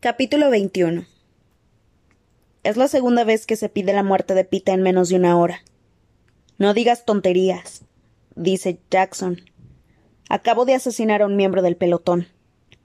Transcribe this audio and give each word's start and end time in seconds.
Capítulo 0.00 0.48
21 0.48 1.06
Es 2.62 2.76
la 2.76 2.86
segunda 2.86 3.24
vez 3.24 3.46
que 3.46 3.56
se 3.56 3.68
pide 3.68 3.92
la 3.92 4.04
muerte 4.04 4.34
de 4.34 4.44
Pita 4.44 4.72
en 4.72 4.80
menos 4.80 5.08
de 5.08 5.16
una 5.16 5.36
hora. 5.36 5.64
No 6.56 6.72
digas 6.72 7.04
tonterías, 7.04 7.82
dice 8.36 8.78
Jackson. 8.92 9.40
Acabo 10.28 10.66
de 10.66 10.74
asesinar 10.74 11.20
a 11.20 11.26
un 11.26 11.34
miembro 11.34 11.62
del 11.62 11.76
pelotón. 11.76 12.28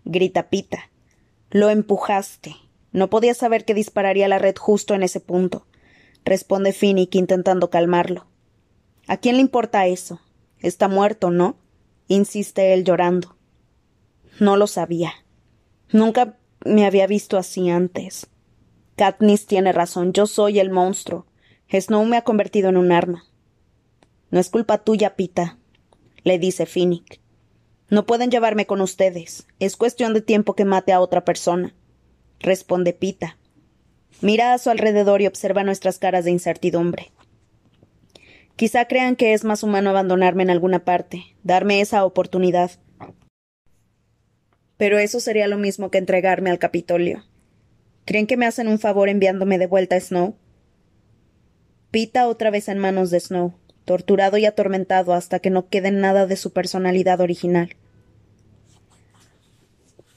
Grita 0.06 0.50
Pita. 0.50 0.90
Lo 1.52 1.70
empujaste. 1.70 2.56
No 2.92 3.12
podía 3.12 3.36
saber 3.36 3.64
que 3.64 3.76
dispararía 3.76 4.28
la 4.28 4.40
red 4.40 4.56
justo 4.58 4.96
en 4.96 5.04
ese 5.04 5.20
punto. 5.20 5.68
Responde 6.26 6.74
Finnick 6.74 7.14
intentando 7.14 7.70
calmarlo. 7.70 8.26
¿A 9.08 9.18
quién 9.18 9.36
le 9.36 9.42
importa 9.44 9.86
eso? 9.86 10.20
Está 10.62 10.88
muerto, 10.88 11.30
¿no? 11.30 11.58
insiste 12.08 12.74
él 12.74 12.84
llorando. 12.84 13.36
No 14.40 14.58
lo 14.58 14.66
sabía. 14.66 15.14
Nunca 15.92 16.40
me 16.66 16.86
había 16.86 17.08
visto 17.08 17.38
así 17.38 17.70
antes. 17.70 18.28
Katniss 18.96 19.46
tiene 19.46 19.72
razón, 19.72 20.14
yo 20.14 20.28
soy 20.28 20.60
el 20.60 20.70
monstruo. 20.70 21.26
Snow 21.72 22.06
me 22.06 22.18
ha 22.18 22.24
convertido 22.24 22.70
en 22.70 22.78
un 22.78 22.92
arma. 22.92 23.26
No 24.30 24.40
es 24.40 24.50
culpa 24.50 24.80
tuya, 24.80 25.16
Pita, 25.16 25.58
le 26.24 26.40
dice 26.40 26.66
Finnick. 26.66 27.20
No 27.90 28.06
pueden 28.06 28.32
llevarme 28.32 28.66
con 28.66 28.82
ustedes. 28.82 29.48
Es 29.60 29.78
cuestión 29.78 30.14
de 30.14 30.22
tiempo 30.22 30.56
que 30.56 30.66
mate 30.66 30.94
a 30.94 31.00
otra 31.00 31.26
persona. 31.26 31.76
Responde 32.40 32.94
Pita. 32.94 33.38
Mira 34.22 34.54
a 34.54 34.58
su 34.58 34.70
alrededor 34.70 35.22
y 35.22 35.28
observa 35.28 35.64
nuestras 35.64 36.00
caras 36.00 36.26
de 36.26 36.32
incertidumbre. 36.32 37.12
Quizá 38.56 38.86
crean 38.86 39.16
que 39.16 39.34
es 39.34 39.44
más 39.44 39.64
humano 39.64 39.90
abandonarme 39.90 40.44
en 40.44 40.50
alguna 40.50 40.86
parte, 40.86 41.24
darme 41.44 41.82
esa 41.82 42.06
oportunidad. 42.06 42.72
Pero 44.84 45.00
eso 45.00 45.22
sería 45.22 45.48
lo 45.48 45.58
mismo 45.58 45.90
que 45.90 45.98
entregarme 45.98 46.50
al 46.50 46.60
Capitolio. 46.60 47.24
¿Creen 48.04 48.28
que 48.28 48.36
me 48.36 48.46
hacen 48.46 48.68
un 48.68 48.80
favor 48.80 49.08
enviándome 49.08 49.58
de 49.58 49.66
vuelta 49.66 49.96
a 49.96 50.00
Snow? 50.02 50.36
Pita 51.90 52.28
otra 52.28 52.52
vez 52.52 52.68
en 52.68 52.80
manos 52.80 53.10
de 53.10 53.22
Snow, 53.22 53.54
torturado 53.86 54.36
y 54.36 54.46
atormentado 54.46 55.14
hasta 55.14 55.40
que 55.40 55.50
no 55.50 55.70
quede 55.70 55.92
nada 55.92 56.28
de 56.28 56.36
su 56.36 56.52
personalidad 56.52 57.22
original. 57.22 57.78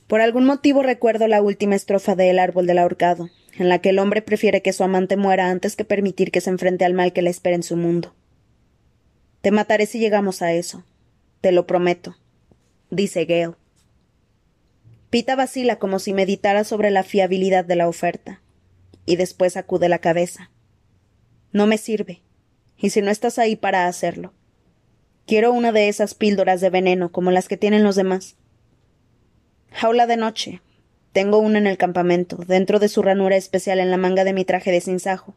Por 0.09 0.21
algún 0.21 0.45
motivo 0.45 0.83
recuerdo 0.83 1.29
la 1.29 1.43
última 1.43 1.77
estrofa 1.77 2.17
de 2.17 2.31
El 2.31 2.41
árbol 2.41 2.67
del 2.67 2.79
ahorcado, 2.79 3.31
en 3.57 3.69
la 3.69 3.79
que 3.79 3.91
el 3.91 4.01
hombre 4.01 4.21
prefiere 4.21 4.63
que 4.63 4.73
su 4.73 4.83
amante 4.83 5.17
muera 5.17 5.49
antes 5.49 5.77
que 5.77 5.85
permitir 5.85 6.33
que 6.33 6.41
se 6.41 6.51
enfrente 6.51 6.85
al 6.85 6.93
mal 6.93 7.13
que 7.13 7.23
le 7.23 7.31
espera 7.31 7.55
en 7.55 7.63
su 7.63 7.77
mundo. 7.77 8.17
Te 9.43 9.53
mataré 9.53 9.87
si 9.87 10.01
llegamos 10.01 10.43
a 10.43 10.53
eso. 10.55 10.85
Te 11.41 11.53
lo 11.53 11.69
prometo, 11.69 12.17
dice 12.91 13.27
Gale. 13.27 13.55
Pita 15.11 15.37
vacila 15.37 15.77
como 15.77 15.99
si 15.99 16.13
meditara 16.13 16.65
sobre 16.65 16.91
la 16.91 17.03
fiabilidad 17.03 17.65
de 17.65 17.77
la 17.77 17.89
oferta, 17.89 18.43
y 19.05 19.17
después 19.17 19.53
sacude 19.53 19.89
la 19.89 20.01
cabeza. 20.01 20.51
No 21.53 21.67
me 21.67 21.79
sirve, 21.79 22.23
y 22.77 22.91
si 22.91 23.03
no 23.03 23.11
estás 23.11 23.39
ahí 23.39 23.57
para 23.57 23.87
hacerlo. 23.87 24.33
Quiero 25.27 25.53
una 25.53 25.73
de 25.73 25.89
esas 25.89 26.15
píldoras 26.15 26.61
de 26.61 26.71
veneno 26.71 27.11
como 27.11 27.31
las 27.31 27.49
que 27.49 27.57
tienen 27.57 27.83
los 27.83 27.97
demás. 27.97 28.37
Jaula 29.71 30.07
de 30.07 30.17
noche. 30.17 30.61
Tengo 31.13 31.39
una 31.39 31.59
en 31.59 31.67
el 31.67 31.79
campamento, 31.79 32.37
dentro 32.37 32.79
de 32.79 32.89
su 32.89 33.03
ranura 33.03 33.37
especial 33.37 33.79
en 33.79 33.91
la 33.91 33.97
manga 33.97 34.25
de 34.25 34.33
mi 34.33 34.45
traje 34.45 34.71
de 34.71 34.81
sinsajo, 34.81 35.35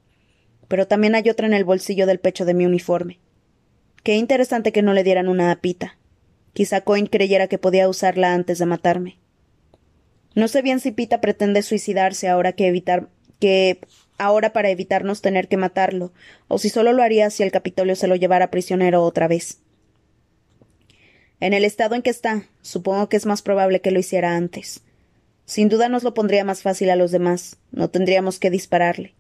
pero 0.68 0.88
también 0.88 1.16
hay 1.16 1.30
otra 1.30 1.48
en 1.48 1.54
el 1.54 1.64
bolsillo 1.64 2.06
del 2.06 2.20
pecho 2.20 2.44
de 2.46 2.54
mi 2.54 2.66
uniforme. 2.66 3.20
Qué 4.04 4.16
interesante 4.16 4.72
que 4.72 4.82
no 4.82 4.94
le 4.94 5.04
dieran 5.04 5.28
una 5.28 5.52
apita. 5.52 5.98
Quizá 6.54 6.82
Coin 6.82 7.06
creyera 7.06 7.48
que 7.48 7.58
podía 7.58 7.88
usarla 7.88 8.34
antes 8.34 8.60
de 8.60 8.66
matarme. 8.66 9.20
No 10.36 10.48
sé 10.48 10.62
bien 10.62 10.80
si 10.80 10.92
Pita 10.92 11.22
pretende 11.22 11.62
suicidarse 11.62 12.28
ahora 12.28 12.54
que 12.54 12.68
evitar 12.68 13.10
que 13.40 13.80
ahora 14.18 14.54
para 14.54 14.70
evitarnos 14.70 15.22
tener 15.22 15.48
que 15.48 15.58
matarlo, 15.58 16.12
o 16.48 16.58
si 16.58 16.70
solo 16.70 16.94
lo 16.94 17.02
haría 17.02 17.30
si 17.30 17.44
el 17.44 17.52
Capitolio 17.52 17.96
se 17.96 18.08
lo 18.08 18.16
llevara 18.16 18.52
prisionero 18.52 19.04
otra 19.04 19.28
vez. 19.28 19.60
En 21.40 21.54
el 21.54 21.64
estado 21.64 21.96
en 21.96 22.02
que 22.02 22.10
está, 22.10 22.44
supongo 22.62 23.08
que 23.08 23.16
es 23.16 23.26
más 23.26 23.42
probable 23.42 23.80
que 23.80 23.92
lo 23.92 24.00
hiciera 24.00 24.36
antes. 24.36 24.82
Sin 25.46 25.70
duda 25.70 25.88
nos 25.90 26.04
lo 26.04 26.14
pondría 26.14 26.44
más 26.44 26.62
fácil 26.62 26.90
a 26.90 26.98
los 26.98 27.12
demás, 27.12 27.58
no 27.72 27.90
tendríamos 27.90 28.40
que 28.40 28.52
dispararle. 28.52 29.16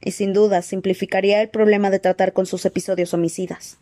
Y 0.00 0.12
sin 0.12 0.32
duda 0.32 0.62
simplificaría 0.62 1.42
el 1.42 1.48
problema 1.48 1.90
de 1.90 1.98
tratar 1.98 2.32
con 2.32 2.46
sus 2.46 2.64
episodios 2.64 3.12
homicidas. 3.12 3.78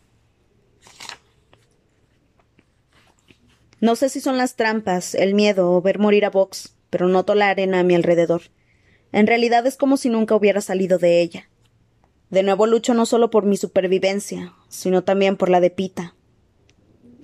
No 3.83 3.97
sé 3.97 4.07
si 4.07 4.21
son 4.21 4.37
las 4.37 4.55
trampas, 4.55 5.13
el 5.13 5.33
miedo 5.35 5.69
o 5.69 5.81
ver 5.81 5.99
morir 5.99 6.23
a 6.23 6.29
Vox, 6.29 6.73
pero 6.89 7.09
noto 7.09 7.35
la 7.35 7.49
arena 7.49 7.81
a 7.81 7.83
mi 7.83 7.95
alrededor. 7.95 8.43
En 9.11 9.27
realidad 9.27 9.67
es 9.67 9.75
como 9.75 9.97
si 9.97 10.07
nunca 10.07 10.37
hubiera 10.37 10.61
salido 10.61 10.99
de 10.99 11.19
ella. 11.19 11.49
De 12.29 12.43
nuevo 12.43 12.65
lucho 12.65 12.93
no 12.93 13.05
solo 13.05 13.29
por 13.29 13.43
mi 13.43 13.57
supervivencia, 13.57 14.53
sino 14.69 15.03
también 15.03 15.35
por 15.35 15.49
la 15.49 15.59
de 15.59 15.69
Pita. 15.69 16.15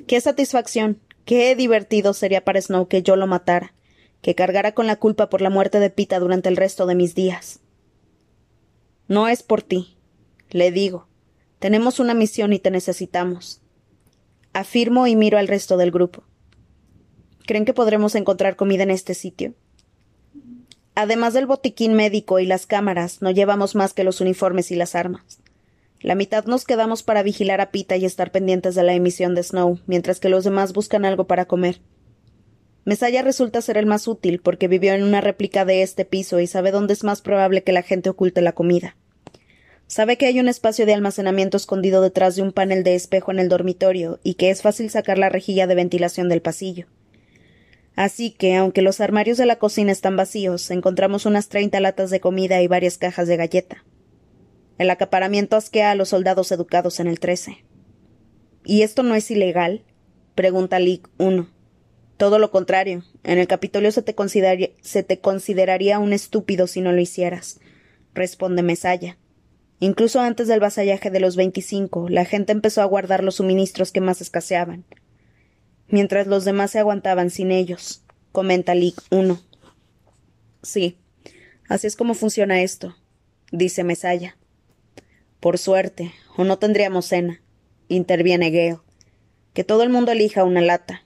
Qué 0.06 0.20
satisfacción, 0.20 1.00
qué 1.24 1.56
divertido 1.56 2.14
sería 2.14 2.44
para 2.44 2.62
Snow 2.62 2.90
que 2.90 3.04
yo 3.04 3.16
lo 3.16 3.26
matara, 3.26 3.74
que 4.22 4.36
cargara 4.36 4.74
con 4.74 4.86
la 4.86 4.98
culpa 4.98 5.30
por 5.30 5.40
la 5.40 5.50
muerte 5.50 5.80
de 5.80 5.92
Pita 5.92 6.20
durante 6.20 6.50
el 6.50 6.58
resto 6.58 6.86
de 6.88 6.96
mis 6.96 7.16
días. 7.16 7.62
No 9.08 9.30
es 9.30 9.44
por 9.44 9.62
ti, 9.62 9.96
le 10.50 10.74
digo. 10.74 11.08
Tenemos 11.60 12.02
una 12.02 12.14
misión 12.14 12.52
y 12.52 12.60
te 12.60 12.70
necesitamos. 12.70 13.62
Afirmo 14.52 15.08
y 15.08 15.16
miro 15.16 15.38
al 15.38 15.48
resto 15.48 15.78
del 15.78 15.92
grupo. 15.92 16.26
¿Creen 17.50 17.66
que 17.66 17.74
podremos 17.74 18.14
encontrar 18.14 18.56
comida 18.56 18.84
en 18.84 18.92
este 18.92 19.16
sitio? 19.16 19.56
Además 20.94 21.34
del 21.34 21.48
botiquín 21.48 21.96
médico 21.96 22.38
y 22.38 22.46
las 22.46 22.68
cámaras, 22.68 23.24
no 23.24 23.32
llevamos 23.32 23.74
más 23.74 23.94
que 23.94 24.04
los 24.04 24.22
uniformes 24.22 24.70
y 24.70 24.76
las 24.76 24.94
armas. 24.94 25.40
La 26.00 26.14
mitad 26.14 26.46
nos 26.46 26.64
quedamos 26.64 27.02
para 27.02 27.24
vigilar 27.24 27.60
a 27.60 27.72
Pita 27.72 27.98
y 27.98 28.06
estar 28.06 28.32
pendientes 28.32 28.76
de 28.76 28.84
la 28.84 28.94
emisión 28.94 29.34
de 29.34 29.42
Snow, 29.42 29.80
mientras 29.88 30.20
que 30.20 30.30
los 30.30 30.44
demás 30.44 30.74
buscan 30.74 31.06
algo 31.06 31.26
para 31.26 31.46
comer. 31.46 31.82
Mesaya 32.86 33.24
resulta 33.24 33.64
ser 33.64 33.78
el 33.78 33.88
más 33.88 34.08
útil 34.08 34.40
porque 34.42 34.68
vivió 34.68 34.94
en 34.94 35.02
una 35.02 35.20
réplica 35.20 35.66
de 35.66 35.82
este 35.82 36.06
piso 36.06 36.40
y 36.40 36.46
sabe 36.46 36.70
dónde 36.70 36.94
es 36.94 37.04
más 37.04 37.24
probable 37.24 37.64
que 37.64 37.72
la 37.72 37.82
gente 37.82 38.12
oculte 38.12 38.44
la 38.44 38.52
comida. 38.52 38.96
Sabe 39.88 40.20
que 40.20 40.28
hay 40.28 40.40
un 40.40 40.50
espacio 40.50 40.86
de 40.86 40.94
almacenamiento 40.94 41.58
escondido 41.58 42.04
detrás 42.04 42.36
de 42.36 42.44
un 42.44 42.52
panel 42.52 42.84
de 42.84 42.94
espejo 42.94 43.32
en 43.32 43.40
el 43.40 43.50
dormitorio 43.50 44.20
y 44.22 44.36
que 44.36 44.52
es 44.52 44.62
fácil 44.62 44.92
sacar 44.92 45.18
la 45.18 45.30
rejilla 45.30 45.66
de 45.66 45.74
ventilación 45.74 46.30
del 46.30 46.44
pasillo. 46.44 46.86
Así 48.00 48.32
que, 48.32 48.56
aunque 48.56 48.82
los 48.82 49.02
armarios 49.02 49.38
de 49.38 49.46
la 49.46 49.58
cocina 49.58 49.92
están 49.92 50.16
vacíos, 50.16 50.72
encontramos 50.72 51.26
unas 51.26 51.50
treinta 51.50 51.82
latas 51.82 52.10
de 52.10 52.22
comida 52.22 52.62
y 52.62 52.68
varias 52.70 52.98
cajas 52.98 53.28
de 53.28 53.36
galleta. 53.36 53.84
El 54.78 54.90
acaparamiento 54.90 55.58
asquea 55.58 55.92
a 55.92 55.96
los 55.96 56.08
soldados 56.08 56.54
educados 56.54 57.02
en 57.02 57.08
el 57.08 57.20
trece. 57.20 57.66
¿Y 58.64 58.84
esto 58.84 59.04
no 59.04 59.16
es 59.16 59.30
ilegal? 59.32 59.84
pregunta 60.34 60.80
Lick 60.80 61.10
1. 61.18 61.50
Todo 62.16 62.40
lo 62.40 62.52
contrario. 62.52 63.04
En 63.26 63.38
el 63.38 63.48
Capitolio 63.48 63.92
se 63.92 64.02
te, 64.02 64.16
consideraría 65.20 66.00
un 66.00 66.14
estúpido 66.14 66.68
si 66.68 66.80
no 66.80 66.94
lo 66.94 67.02
hicieras, 67.02 67.60
responde 68.14 68.64
Mesaya. 68.64 69.18
Incluso 69.82 70.22
antes 70.22 70.48
del 70.48 70.62
vasallaje 70.62 71.12
de 71.12 71.20
los 71.20 71.36
veinticinco, 71.36 72.08
la 72.08 72.24
gente 72.24 72.54
empezó 72.54 72.82
a 72.82 72.86
guardar 72.86 73.26
los 73.26 73.36
suministros 73.36 73.92
que 73.92 74.00
más 74.00 74.22
escaseaban 74.22 74.86
mientras 75.90 76.28
los 76.28 76.46
demás 76.46 76.72
se 76.72 76.80
aguantaban 76.80 77.30
sin 77.30 77.52
ellos, 77.52 78.04
comenta 78.32 78.76
Lick 78.76 79.02
1. 79.12 79.40
Sí, 80.64 80.98
así 81.68 81.88
es 81.88 81.96
como 81.96 82.14
funciona 82.14 82.62
esto, 82.62 82.96
dice 83.52 83.84
Mesaya. 83.84 84.38
Por 85.40 85.58
suerte, 85.58 86.12
o 86.38 86.44
no 86.44 86.60
tendríamos 86.60 87.06
cena, 87.06 87.42
interviene 87.88 88.52
Gale. 88.52 88.80
Que 89.54 89.64
todo 89.64 89.84
el 89.84 89.90
mundo 89.90 90.12
elija 90.12 90.44
una 90.44 90.62
lata. 90.62 91.04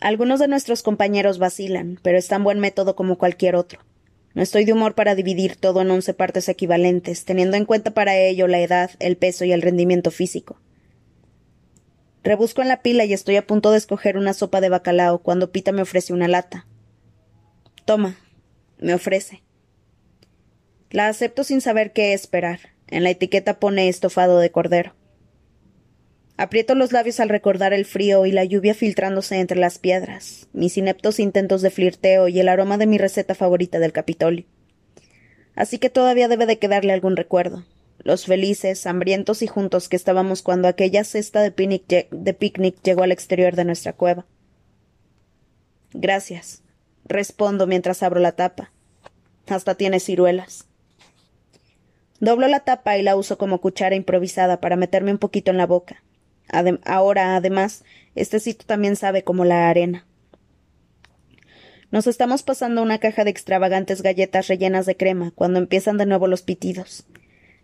Algunos 0.00 0.40
de 0.40 0.48
nuestros 0.48 0.82
compañeros 0.82 1.38
vacilan, 1.38 1.98
pero 2.02 2.18
es 2.18 2.28
tan 2.28 2.44
buen 2.44 2.60
método 2.60 2.96
como 2.96 3.18
cualquier 3.18 3.56
otro. 3.56 3.80
No 4.34 4.42
estoy 4.42 4.66
de 4.66 4.74
humor 4.74 4.94
para 4.94 5.14
dividir 5.14 5.56
todo 5.56 5.80
en 5.80 5.90
once 5.90 6.12
partes 6.12 6.50
equivalentes, 6.50 7.24
teniendo 7.24 7.56
en 7.56 7.64
cuenta 7.64 7.92
para 7.92 8.18
ello 8.18 8.46
la 8.46 8.60
edad, 8.60 8.90
el 8.98 9.16
peso 9.16 9.46
y 9.46 9.52
el 9.52 9.62
rendimiento 9.62 10.10
físico. 10.10 10.60
Rebusco 12.26 12.60
en 12.60 12.66
la 12.66 12.82
pila 12.82 13.04
y 13.04 13.12
estoy 13.12 13.36
a 13.36 13.46
punto 13.46 13.70
de 13.70 13.78
escoger 13.78 14.18
una 14.18 14.34
sopa 14.34 14.60
de 14.60 14.68
bacalao 14.68 15.20
cuando 15.20 15.52
Pita 15.52 15.70
me 15.70 15.82
ofrece 15.82 16.12
una 16.12 16.26
lata. 16.26 16.66
Toma, 17.84 18.16
me 18.78 18.94
ofrece. 18.94 19.44
La 20.90 21.06
acepto 21.06 21.44
sin 21.44 21.60
saber 21.60 21.92
qué 21.92 22.14
esperar. 22.14 22.58
En 22.88 23.04
la 23.04 23.10
etiqueta 23.10 23.60
pone 23.60 23.88
estofado 23.88 24.40
de 24.40 24.50
cordero. 24.50 24.96
Aprieto 26.36 26.74
los 26.74 26.90
labios 26.90 27.20
al 27.20 27.28
recordar 27.28 27.72
el 27.72 27.84
frío 27.84 28.26
y 28.26 28.32
la 28.32 28.42
lluvia 28.42 28.74
filtrándose 28.74 29.38
entre 29.38 29.60
las 29.60 29.78
piedras, 29.78 30.48
mis 30.52 30.76
ineptos 30.76 31.20
intentos 31.20 31.62
de 31.62 31.70
flirteo 31.70 32.26
y 32.26 32.40
el 32.40 32.48
aroma 32.48 32.76
de 32.76 32.88
mi 32.88 32.98
receta 32.98 33.36
favorita 33.36 33.78
del 33.78 33.92
Capitolio. 33.92 34.46
Así 35.54 35.78
que 35.78 35.90
todavía 35.90 36.26
debe 36.26 36.46
de 36.46 36.58
quedarle 36.58 36.92
algún 36.92 37.16
recuerdo 37.16 37.64
los 37.98 38.26
felices, 38.26 38.86
hambrientos 38.86 39.42
y 39.42 39.46
juntos 39.46 39.88
que 39.88 39.96
estábamos 39.96 40.42
cuando 40.42 40.68
aquella 40.68 41.04
cesta 41.04 41.42
de 41.42 41.50
picnic, 41.50 42.82
llegó 42.82 43.02
al 43.02 43.12
exterior 43.12 43.56
de 43.56 43.64
nuestra 43.64 43.92
cueva. 43.92 44.26
Gracias, 45.92 46.62
respondo 47.04 47.66
mientras 47.66 48.02
abro 48.02 48.20
la 48.20 48.32
tapa. 48.32 48.72
Hasta 49.48 49.74
tiene 49.74 50.00
ciruelas. 50.00 50.66
Doblo 52.20 52.48
la 52.48 52.60
tapa 52.60 52.96
y 52.96 53.02
la 53.02 53.16
uso 53.16 53.38
como 53.38 53.60
cuchara 53.60 53.94
improvisada 53.94 54.60
para 54.60 54.76
meterme 54.76 55.12
un 55.12 55.18
poquito 55.18 55.50
en 55.50 55.58
la 55.58 55.66
boca. 55.66 56.02
ahora, 56.84 57.36
además, 57.36 57.84
este 58.14 58.40
sitio 58.40 58.66
también 58.66 58.96
sabe 58.96 59.22
como 59.22 59.44
la 59.44 59.68
arena. 59.68 60.06
Nos 61.90 62.06
estamos 62.06 62.42
pasando 62.42 62.82
una 62.82 62.98
caja 62.98 63.24
de 63.24 63.30
extravagantes 63.30 64.02
galletas 64.02 64.48
rellenas 64.48 64.86
de 64.86 64.96
crema 64.96 65.32
cuando 65.34 65.58
empiezan 65.58 65.98
de 65.98 66.06
nuevo 66.06 66.26
los 66.26 66.42
pitidos. 66.42 67.06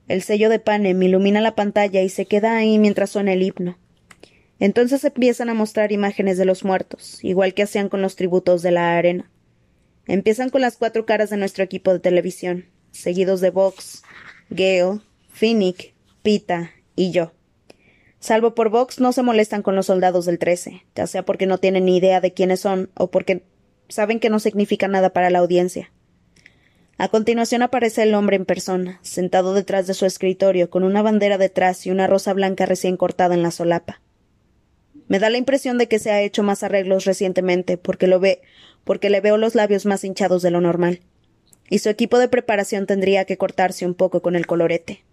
El 0.08 0.22
sello 0.22 0.49
de 0.49 0.58
Panem 0.58 1.00
ilumina 1.02 1.40
la 1.40 1.54
pantalla 1.54 2.02
y 2.02 2.08
se 2.08 2.26
queda 2.26 2.56
ahí 2.56 2.78
mientras 2.78 3.10
suena 3.10 3.32
el 3.32 3.43
himno. 3.43 3.78
Entonces 4.58 5.04
empiezan 5.04 5.49
a 5.49 5.54
mostrar 5.54 5.93
imágenes 5.93 6.38
de 6.38 6.44
los 6.44 6.64
muertos, 6.64 7.22
igual 7.25 7.54
que 7.54 7.62
hacían 7.62 7.88
con 7.88 8.02
los 8.02 8.16
tributos 8.16 8.62
de 8.62 8.70
la 8.70 8.96
arena. 8.96 9.31
Empiezan 10.06 10.50
con 10.50 10.60
las 10.60 10.76
cuatro 10.76 11.06
caras 11.06 11.31
de 11.31 11.37
nuestro 11.37 11.64
equipo 11.64 11.93
de 11.93 12.00
televisión, 12.00 12.66
seguidos 12.90 13.40
de 13.40 13.50
Vox, 13.50 14.02
Gale, 14.50 15.00
Finnick, 15.32 15.94
Pita 16.22 16.70
y 16.94 17.10
yo. 17.10 17.32
Salvo 18.20 18.55
por 18.55 18.70
Vox, 18.70 19.00
no 19.00 19.12
se 19.12 19.22
molestan 19.22 19.62
con 19.62 19.75
los 19.75 19.87
soldados 19.87 20.26
del 20.26 20.38
13, 20.38 20.84
ya 20.94 21.06
sea 21.08 21.25
porque 21.25 21.46
no 21.46 21.58
tienen 21.58 21.87
ni 21.87 21.96
idea 21.96 22.20
de 22.20 22.32
quiénes 22.32 22.60
son 22.60 22.90
o 22.94 23.10
porque 23.10 23.43
saben 23.88 24.20
que 24.20 24.31
no 24.31 24.38
significa 24.38 24.87
nada 24.87 25.12
para 25.12 25.31
la 25.31 25.40
audiencia. 25.40 25.90
A 26.99 27.09
continuación 27.09 27.62
aparece 27.62 28.03
el 28.03 28.15
hombre 28.15 28.37
en 28.37 28.44
persona, 28.44 29.00
sentado 29.03 29.55
detrás 29.55 29.87
de 29.87 29.94
su 29.94 30.06
escritorio, 30.06 30.71
con 30.71 30.85
una 30.85 31.03
bandera 31.03 31.39
detrás 31.39 31.87
y 31.87 31.91
una 31.91 32.06
rosa 32.06 32.33
blanca 32.33 32.67
recién 32.67 32.97
cortada 32.97 33.35
en 33.35 33.43
la 33.43 33.50
solapa. 33.50 34.00
Me 35.09 35.19
da 35.19 35.31
la 35.31 35.39
impresión 35.39 35.79
de 35.79 35.89
que 35.89 35.99
se 35.99 36.11
ha 36.11 36.23
hecho 36.23 36.43
más 36.43 36.62
arreglos 36.62 37.05
recientemente, 37.05 37.77
porque 37.77 38.06
lo 38.06 38.21
ve, 38.21 38.43
porque 38.85 39.11
le 39.11 39.21
veo 39.21 39.37
los 39.37 39.55
labios 39.55 39.85
más 39.85 40.05
hinchados 40.05 40.43
de 40.43 40.50
lo 40.50 40.61
normal. 40.61 41.00
Y 41.69 41.79
su 41.79 41.89
equipo 41.89 42.19
de 42.19 42.29
preparación 42.29 42.87
tendría 42.87 43.25
que 43.25 43.39
cortarse 43.39 43.87
un 43.87 43.94
poco 43.94 44.23
con 44.23 44.37
el 44.37 44.47
colorete. 44.47 45.05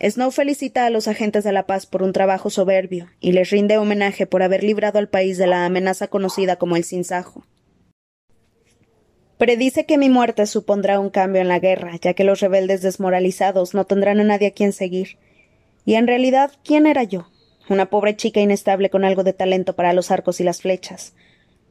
Snow 0.00 0.30
felicita 0.30 0.86
a 0.86 0.90
los 0.90 1.08
agentes 1.08 1.42
de 1.42 1.52
la 1.52 1.66
paz 1.66 1.86
por 1.86 2.04
un 2.04 2.12
trabajo 2.12 2.50
soberbio 2.50 3.08
y 3.20 3.32
les 3.32 3.50
rinde 3.50 3.78
homenaje 3.78 4.26
por 4.26 4.44
haber 4.44 4.62
librado 4.62 5.00
al 5.00 5.08
país 5.08 5.38
de 5.38 5.48
la 5.48 5.64
amenaza 5.66 6.06
conocida 6.06 6.56
como 6.56 6.76
el 6.76 6.84
sinsajo. 6.84 7.44
Predice 9.38 9.86
que 9.86 9.98
mi 9.98 10.10
muerte 10.10 10.46
supondrá 10.46 11.00
un 11.00 11.10
cambio 11.10 11.40
en 11.40 11.48
la 11.48 11.60
guerra, 11.60 11.96
ya 12.00 12.12
que 12.14 12.24
los 12.24 12.40
rebeldes 12.40 12.82
desmoralizados 12.82 13.72
no 13.72 13.84
tendrán 13.84 14.20
a 14.20 14.24
nadie 14.24 14.48
a 14.48 14.52
quien 14.52 14.72
seguir. 14.72 15.16
Y 15.84 15.94
en 15.94 16.06
realidad, 16.06 16.52
¿quién 16.64 16.86
era 16.86 17.04
yo? 17.04 17.28
Una 17.70 17.88
pobre 17.88 18.16
chica 18.16 18.40
inestable 18.40 18.90
con 18.90 19.04
algo 19.04 19.24
de 19.24 19.32
talento 19.32 19.74
para 19.74 19.92
los 19.92 20.10
arcos 20.10 20.40
y 20.40 20.44
las 20.44 20.60
flechas. 20.60 21.14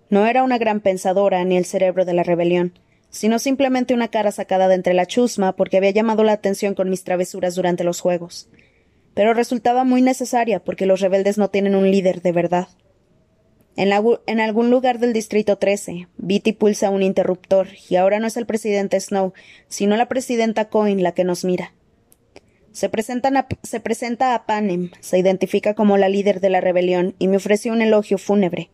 No 0.09 0.25
era 0.25 0.43
una 0.43 0.57
gran 0.57 0.79
pensadora 0.79 1.43
ni 1.43 1.57
el 1.57 1.65
cerebro 1.65 2.05
de 2.05 2.13
la 2.13 2.23
rebelión 2.23 2.73
sino 3.09 3.39
simplemente 3.39 3.93
una 3.93 4.09
cara 4.09 4.31
sacada 4.31 4.67
de 4.67 4.75
entre 4.75 4.93
la 4.93 5.05
chusma 5.05 5.55
porque 5.55 5.77
había 5.77 5.91
llamado 5.91 6.23
la 6.23 6.33
atención 6.33 6.75
con 6.75 6.89
mis 6.89 7.03
travesuras 7.03 7.55
durante 7.55 7.83
los 7.83 8.01
juegos. 8.01 8.49
Pero 9.13 9.33
resultaba 9.33 9.83
muy 9.83 10.01
necesaria 10.01 10.63
porque 10.63 10.85
los 10.85 10.99
rebeldes 10.99 11.37
no 11.37 11.49
tienen 11.49 11.75
un 11.75 11.89
líder 11.89 12.21
de 12.21 12.31
verdad. 12.31 12.67
En, 13.77 14.39
algún 14.39 14.71
lugar 14.71 14.97
del 14.97 15.13
Distrito 15.13 15.59
13, 15.59 16.07
Beatty 16.17 16.53
pulsa 16.53 16.89
un 16.89 17.03
interruptor 17.03 17.67
y 17.87 17.95
ahora 17.95 18.17
no 18.17 18.25
es 18.25 18.35
el 18.35 18.47
presidente 18.47 18.99
Snow, 18.99 19.33
sino 19.67 19.95
la 19.97 20.07
presidenta 20.07 20.65
Coin 20.65 21.03
la 21.03 21.11
que 21.11 21.23
nos 21.23 21.45
mira. 21.45 21.73
Se, 22.71 22.89
se 23.61 23.79
presenta 23.79 24.33
a 24.33 24.45
Panem, 24.47 24.89
se 24.99 25.19
identifica 25.19 25.75
como 25.75 25.97
la 25.97 26.09
líder 26.09 26.41
de 26.41 26.49
la 26.49 26.59
rebelión 26.59 27.13
y 27.19 27.27
me 27.27 27.37
ofrece 27.37 27.69
un 27.69 27.83
elogio 27.83 28.17
fúnebre. 28.17 28.71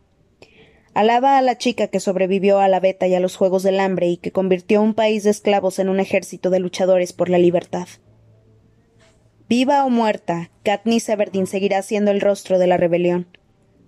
Alaba 0.94 1.36
a 1.36 1.42
la 1.42 1.58
chica 1.58 1.88
que 1.88 2.00
sobrevivió 2.00 2.60
a 2.60 2.68
la 2.68 2.80
beta 2.80 3.06
y 3.06 3.14
a 3.14 3.20
los 3.20 3.36
Juegos 3.36 3.62
del 3.62 3.80
Hambre 3.80 4.08
y 4.08 4.16
que 4.16 4.32
convirtió 4.32 4.80
un 4.80 4.94
país 4.94 5.22
de 5.24 5.30
esclavos 5.30 5.78
en 5.80 5.90
un 5.90 6.00
ejército 6.00 6.48
de 6.48 6.60
luchadores 6.60 7.12
por 7.12 7.28
la 7.28 7.38
libertad. 7.38 7.88
Viva 9.50 9.84
o 9.84 9.90
muerta, 9.90 10.50
Katniss 10.62 11.10
Everdeen 11.10 11.46
seguirá 11.46 11.82
siendo 11.82 12.10
el 12.10 12.22
rostro 12.22 12.58
de 12.58 12.68
la 12.68 12.78
rebelión. 12.78 13.26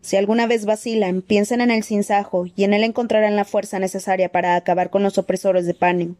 Si 0.06 0.16
alguna 0.16 0.46
vez 0.46 0.66
vacilan, 0.66 1.20
piensen 1.20 1.60
en 1.60 1.72
el 1.72 1.82
sinsajo 1.82 2.46
y 2.54 2.62
en 2.62 2.72
él 2.74 2.84
encontrarán 2.84 3.34
la 3.34 3.44
fuerza 3.44 3.80
necesaria 3.80 4.30
para 4.30 4.54
acabar 4.54 4.88
con 4.88 5.02
los 5.02 5.18
opresores 5.18 5.66
de 5.66 5.74
Panem. 5.74 6.14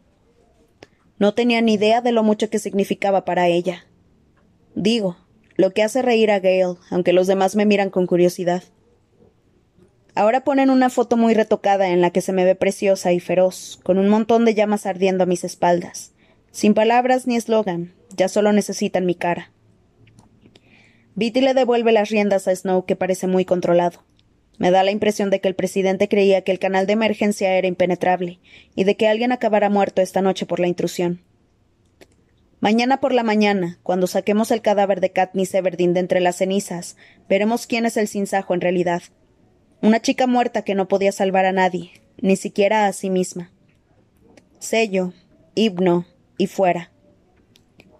No 1.20 1.34
tenía 1.34 1.60
ni 1.60 1.74
idea 1.74 2.00
de 2.00 2.10
lo 2.10 2.24
mucho 2.24 2.50
que 2.50 2.58
significaba 2.58 3.24
para 3.24 3.46
ella. 3.46 3.86
Digo, 4.74 5.16
lo 5.54 5.70
que 5.70 5.84
hace 5.84 6.02
reír 6.02 6.32
a 6.32 6.40
Gale, 6.40 6.78
aunque 6.90 7.12
los 7.12 7.28
demás 7.28 7.54
me 7.54 7.64
miran 7.64 7.90
con 7.90 8.08
curiosidad. 8.08 8.64
Ahora 10.16 10.42
ponen 10.42 10.70
una 10.70 10.90
foto 10.90 11.16
muy 11.16 11.34
retocada 11.34 11.90
en 11.90 12.00
la 12.00 12.10
que 12.10 12.22
se 12.22 12.32
me 12.32 12.44
ve 12.44 12.56
preciosa 12.56 13.12
y 13.12 13.20
feroz, 13.20 13.78
con 13.84 13.98
un 13.98 14.08
montón 14.08 14.44
de 14.44 14.54
llamas 14.56 14.84
ardiendo 14.84 15.22
a 15.22 15.28
mis 15.28 15.44
espaldas. 15.44 16.10
Sin 16.50 16.74
palabras 16.74 17.28
ni 17.28 17.36
eslogan, 17.36 17.94
ya 18.16 18.26
solo 18.26 18.52
necesitan 18.52 19.06
mi 19.06 19.14
cara. 19.14 19.52
Le 21.16 21.54
devuelve 21.54 21.92
las 21.92 22.10
riendas 22.10 22.46
a 22.46 22.54
Snow, 22.54 22.84
que 22.84 22.94
parece 22.94 23.26
muy 23.26 23.44
controlado. 23.44 24.04
Me 24.58 24.70
da 24.70 24.84
la 24.84 24.90
impresión 24.90 25.30
de 25.30 25.40
que 25.40 25.48
el 25.48 25.54
presidente 25.54 26.08
creía 26.08 26.42
que 26.42 26.52
el 26.52 26.58
canal 26.58 26.86
de 26.86 26.92
emergencia 26.92 27.56
era 27.56 27.66
impenetrable 27.66 28.38
y 28.74 28.84
de 28.84 28.96
que 28.96 29.08
alguien 29.08 29.32
acabará 29.32 29.68
muerto 29.68 30.02
esta 30.02 30.22
noche 30.22 30.46
por 30.46 30.60
la 30.60 30.68
intrusión. 30.68 31.22
Mañana 32.60 33.00
por 33.00 33.12
la 33.12 33.22
mañana, 33.22 33.78
cuando 33.82 34.06
saquemos 34.06 34.50
el 34.50 34.62
cadáver 34.62 35.00
de 35.00 35.10
Katniss 35.10 35.54
Everdeen 35.54 35.92
de 35.92 36.00
entre 36.00 36.20
las 36.20 36.36
cenizas, 36.36 36.96
veremos 37.28 37.66
quién 37.66 37.84
es 37.84 37.96
el 37.96 38.08
sinsajo 38.08 38.54
en 38.54 38.60
realidad 38.60 39.02
una 39.82 40.00
chica 40.00 40.26
muerta 40.26 40.62
que 40.62 40.74
no 40.74 40.88
podía 40.88 41.12
salvar 41.12 41.44
a 41.44 41.52
nadie, 41.52 41.92
ni 42.20 42.36
siquiera 42.36 42.86
a 42.86 42.92
sí 42.92 43.10
misma. 43.10 43.52
Sello, 44.58 45.12
himno 45.54 46.06
y 46.38 46.46
fuera. 46.46 46.90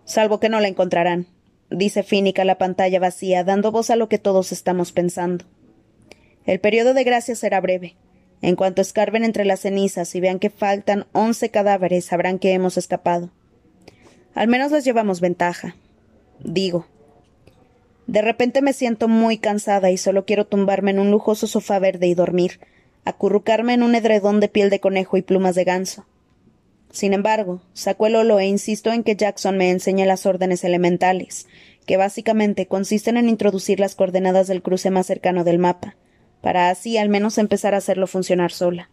Salvo 0.04 0.40
que 0.40 0.48
no 0.48 0.60
la 0.60 0.68
encontrarán, 0.68 1.26
dice 1.70 2.02
Fínica 2.02 2.42
a 2.42 2.44
la 2.44 2.58
pantalla 2.58 3.00
vacía, 3.00 3.44
dando 3.44 3.72
voz 3.72 3.90
a 3.90 3.96
lo 3.96 4.08
que 4.08 4.18
todos 4.18 4.52
estamos 4.52 4.92
pensando. 4.92 5.44
El 6.44 6.60
periodo 6.60 6.94
de 6.94 7.04
gracia 7.04 7.34
será 7.34 7.60
breve. 7.60 7.96
En 8.42 8.54
cuanto 8.54 8.82
escarben 8.82 9.24
entre 9.24 9.44
las 9.44 9.60
cenizas 9.60 10.14
y 10.14 10.20
vean 10.20 10.38
que 10.38 10.50
faltan 10.50 11.06
once 11.12 11.50
cadáveres, 11.50 12.04
sabrán 12.04 12.38
que 12.38 12.52
hemos 12.52 12.76
escapado. 12.76 13.30
Al 14.34 14.48
menos 14.48 14.70
les 14.70 14.84
llevamos 14.84 15.20
ventaja. 15.20 15.76
Digo, 16.44 16.86
de 18.06 18.22
repente 18.22 18.62
me 18.62 18.72
siento 18.72 19.08
muy 19.08 19.38
cansada 19.38 19.90
y 19.90 19.96
solo 19.96 20.24
quiero 20.24 20.46
tumbarme 20.46 20.92
en 20.92 21.00
un 21.00 21.10
lujoso 21.10 21.46
sofá 21.46 21.78
verde 21.78 22.06
y 22.06 22.14
dormir, 22.14 22.60
acurrucarme 23.04 23.74
en 23.74 23.82
un 23.82 23.94
edredón 23.94 24.38
de 24.38 24.48
piel 24.48 24.70
de 24.70 24.80
conejo 24.80 25.16
y 25.16 25.22
plumas 25.22 25.54
de 25.54 25.64
ganso. 25.64 26.06
Sin 26.90 27.12
embargo, 27.12 27.60
saco 27.74 28.06
el 28.06 28.16
holo 28.16 28.38
e 28.40 28.46
insisto 28.46 28.92
en 28.92 29.02
que 29.02 29.16
Jackson 29.16 29.56
me 29.56 29.70
enseñe 29.70 30.06
las 30.06 30.26
órdenes 30.26 30.64
elementales, 30.64 31.46
que 31.86 31.96
básicamente 31.96 32.66
consisten 32.66 33.16
en 33.16 33.28
introducir 33.28 33.80
las 33.80 33.94
coordenadas 33.94 34.48
del 34.48 34.62
cruce 34.62 34.90
más 34.90 35.06
cercano 35.06 35.44
del 35.44 35.58
mapa, 35.58 35.96
para 36.40 36.70
así 36.70 36.96
al 36.98 37.08
menos 37.08 37.38
empezar 37.38 37.74
a 37.74 37.78
hacerlo 37.78 38.06
funcionar 38.06 38.52
sola. 38.52 38.90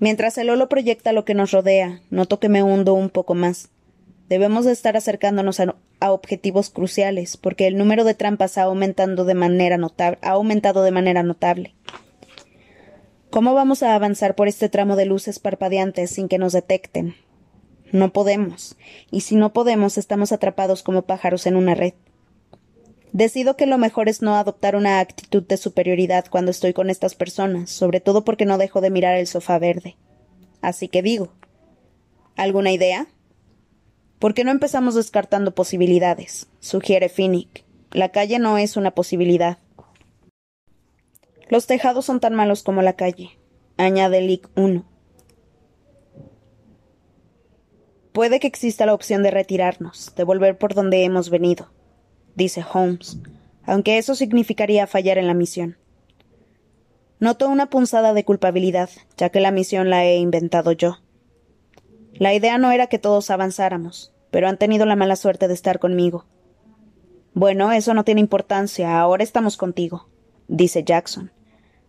Mientras 0.00 0.38
el 0.38 0.48
holo 0.48 0.68
proyecta 0.70 1.12
lo 1.12 1.26
que 1.26 1.34
nos 1.34 1.50
rodea, 1.50 2.00
noto 2.08 2.40
que 2.40 2.48
me 2.48 2.62
hundo 2.62 2.94
un 2.94 3.10
poco 3.10 3.34
más. 3.34 3.68
Debemos 4.30 4.64
de 4.64 4.72
estar 4.72 4.96
acercándonos 4.96 5.60
a, 5.60 5.76
objetivos 6.00 6.70
cruciales, 6.70 7.36
porque 7.36 7.66
el 7.66 7.76
número 7.76 8.04
de 8.04 8.14
trampas 8.14 8.56
ha 8.56 8.62
aumentado 8.62 9.26
de 9.26 9.34
manera 9.34 9.76
notable. 9.76 11.74
¿Cómo 13.30 13.54
vamos 13.54 13.84
a 13.84 13.94
avanzar 13.94 14.34
por 14.34 14.48
este 14.48 14.68
tramo 14.68 14.96
de 14.96 15.06
luces 15.06 15.38
parpadeantes 15.38 16.10
sin 16.10 16.26
que 16.26 16.38
nos 16.38 16.52
detecten? 16.52 17.14
No 17.92 18.12
podemos, 18.12 18.76
y 19.12 19.20
si 19.20 19.36
no 19.36 19.52
podemos 19.52 19.98
estamos 19.98 20.32
atrapados 20.32 20.82
como 20.82 21.02
pájaros 21.02 21.46
en 21.46 21.54
una 21.54 21.76
red. 21.76 21.94
Decido 23.12 23.56
que 23.56 23.66
lo 23.66 23.78
mejor 23.78 24.08
es 24.08 24.20
no 24.20 24.34
adoptar 24.34 24.74
una 24.74 24.98
actitud 24.98 25.44
de 25.44 25.56
superioridad 25.58 26.24
cuando 26.28 26.50
estoy 26.50 26.72
con 26.72 26.90
estas 26.90 27.14
personas, 27.14 27.70
sobre 27.70 28.00
todo 28.00 28.24
porque 28.24 28.46
no 28.46 28.58
dejo 28.58 28.80
de 28.80 28.90
mirar 28.90 29.16
el 29.16 29.28
sofá 29.28 29.60
verde. 29.60 29.96
Así 30.60 30.88
que 30.88 31.00
digo 31.00 31.32
¿Alguna 32.34 32.72
idea? 32.72 33.06
¿Por 34.18 34.34
qué 34.34 34.42
no 34.42 34.50
empezamos 34.50 34.96
descartando 34.96 35.54
posibilidades? 35.54 36.48
sugiere 36.58 37.08
Finnick. 37.08 37.64
La 37.92 38.08
calle 38.08 38.40
no 38.40 38.58
es 38.58 38.76
una 38.76 38.90
posibilidad. 38.90 39.58
Los 41.50 41.66
tejados 41.66 42.04
son 42.04 42.20
tan 42.20 42.32
malos 42.32 42.62
como 42.62 42.80
la 42.80 42.92
calle, 42.92 43.36
añade 43.76 44.20
Lick 44.20 44.48
1. 44.54 44.84
Puede 48.12 48.38
que 48.38 48.46
exista 48.46 48.86
la 48.86 48.94
opción 48.94 49.24
de 49.24 49.32
retirarnos, 49.32 50.14
de 50.14 50.22
volver 50.22 50.58
por 50.58 50.74
donde 50.74 51.02
hemos 51.02 51.28
venido, 51.28 51.72
dice 52.36 52.64
Holmes, 52.72 53.18
aunque 53.64 53.98
eso 53.98 54.14
significaría 54.14 54.86
fallar 54.86 55.18
en 55.18 55.26
la 55.26 55.34
misión. 55.34 55.76
Noto 57.18 57.48
una 57.48 57.68
punzada 57.68 58.14
de 58.14 58.24
culpabilidad, 58.24 58.88
ya 59.16 59.30
que 59.30 59.40
la 59.40 59.50
misión 59.50 59.90
la 59.90 60.04
he 60.04 60.18
inventado 60.18 60.70
yo. 60.70 60.98
La 62.14 62.32
idea 62.32 62.58
no 62.58 62.70
era 62.70 62.86
que 62.86 63.00
todos 63.00 63.28
avanzáramos, 63.28 64.14
pero 64.30 64.46
han 64.46 64.56
tenido 64.56 64.86
la 64.86 64.94
mala 64.94 65.16
suerte 65.16 65.48
de 65.48 65.54
estar 65.54 65.80
conmigo. 65.80 66.26
Bueno, 67.34 67.72
eso 67.72 67.92
no 67.92 68.04
tiene 68.04 68.20
importancia, 68.20 69.00
ahora 69.00 69.24
estamos 69.24 69.56
contigo, 69.56 70.08
dice 70.46 70.84
Jackson. 70.84 71.32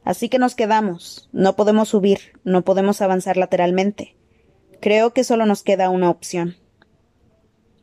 Así 0.04 0.30
que 0.30 0.40
nos 0.40 0.56
quedamos. 0.56 1.30
No 1.32 1.56
podemos 1.56 1.90
subir, 1.90 2.20
no 2.44 2.64
podemos 2.64 3.02
avanzar 3.02 3.38
lateralmente. 3.38 4.16
Creo 4.80 5.14
que 5.14 5.24
solo 5.24 5.46
nos 5.46 5.64
queda 5.64 5.90
una 5.90 6.10
opción. 6.10 6.56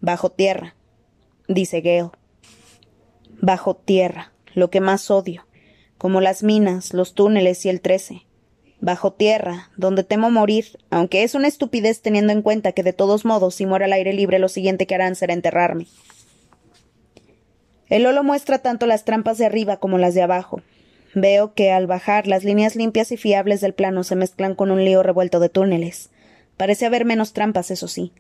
Bajo 0.01 0.31
tierra, 0.31 0.75
dice 1.47 1.81
Gale. 1.81 2.11
Bajo 3.41 3.77
tierra, 3.77 4.33
lo 4.55 4.69
que 4.71 4.81
más 4.81 5.11
odio, 5.11 5.47
como 5.97 6.21
las 6.21 6.43
minas, 6.43 6.93
los 6.93 7.15
túneles 7.15 7.65
y 7.67 7.69
el 7.69 7.81
trece. 7.81 8.27
Bajo 8.81 9.13
tierra, 9.13 9.71
donde 9.77 10.05
temo 10.05 10.31
morir, 10.31 10.79
aunque 10.91 11.25
es 11.25 11.35
una 11.35 11.49
estupidez 11.49 12.01
teniendo 12.01 12.33
en 12.33 12.43
cuenta 12.43 12.73
que 12.73 12.83
de 12.83 12.93
todos 12.93 13.25
modos, 13.25 13.57
si 13.57 13.67
muero 13.67 13.85
al 13.85 13.93
aire 13.93 14.13
libre, 14.13 14.39
lo 14.39 14.49
siguiente 14.49 14.87
que 14.87 14.95
harán 14.95 15.17
será 15.17 15.35
enterrarme. 15.35 15.87
El 17.89 18.07
holo 18.07 18.23
muestra 18.23 18.59
tanto 18.59 18.87
las 18.87 19.05
trampas 19.05 19.39
de 19.39 19.47
arriba 19.47 19.79
como 19.79 19.99
las 19.99 20.15
de 20.15 20.23
abajo. 20.23 20.61
Veo 21.15 21.55
que 21.55 21.71
al 21.71 21.87
bajar 21.87 22.27
las 22.27 22.45
líneas 22.45 22.77
limpias 22.77 23.13
y 23.13 23.17
fiables 23.17 23.61
del 23.61 23.75
plano 23.75 24.05
se 24.05 24.17
mezclan 24.17 24.55
con 24.55 24.71
un 24.71 24.85
lío 24.85 25.03
revuelto 25.03 25.41
de 25.41 25.49
túneles. 25.49 26.11
Parece 26.57 26.87
haber 26.87 27.05
menos 27.05 27.33
trampas, 27.33 27.71
eso 27.71 27.89
sí. 27.89 28.13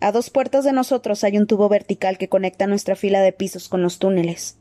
A 0.00 0.12
dos 0.12 0.30
puertas 0.30 0.64
de 0.64 0.72
nosotros 0.72 1.24
hay 1.24 1.38
un 1.38 1.46
tubo 1.46 1.68
vertical 1.68 2.18
que 2.18 2.28
conecta 2.28 2.66
nuestra 2.66 2.96
fila 2.96 3.22
de 3.22 3.32
pisos 3.32 3.68
con 3.68 3.82
los 3.82 3.98
túneles. 3.98 4.58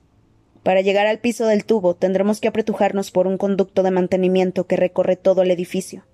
Para 0.64 0.80
llegar 0.80 1.06
al 1.08 1.20
piso 1.20 1.46
del 1.46 1.66
tubo 1.66 1.96
tendremos 1.96 2.40
que 2.40 2.48
apretujarnos 2.48 3.12
por 3.12 3.28
un 3.28 3.38
conducto 3.38 3.84
de 3.84 3.92
mantenimiento 3.92 4.66
que 4.66 4.78
recorre 4.78 5.18
todo 5.18 5.42
el 5.42 5.52
edificio. 5.52 6.06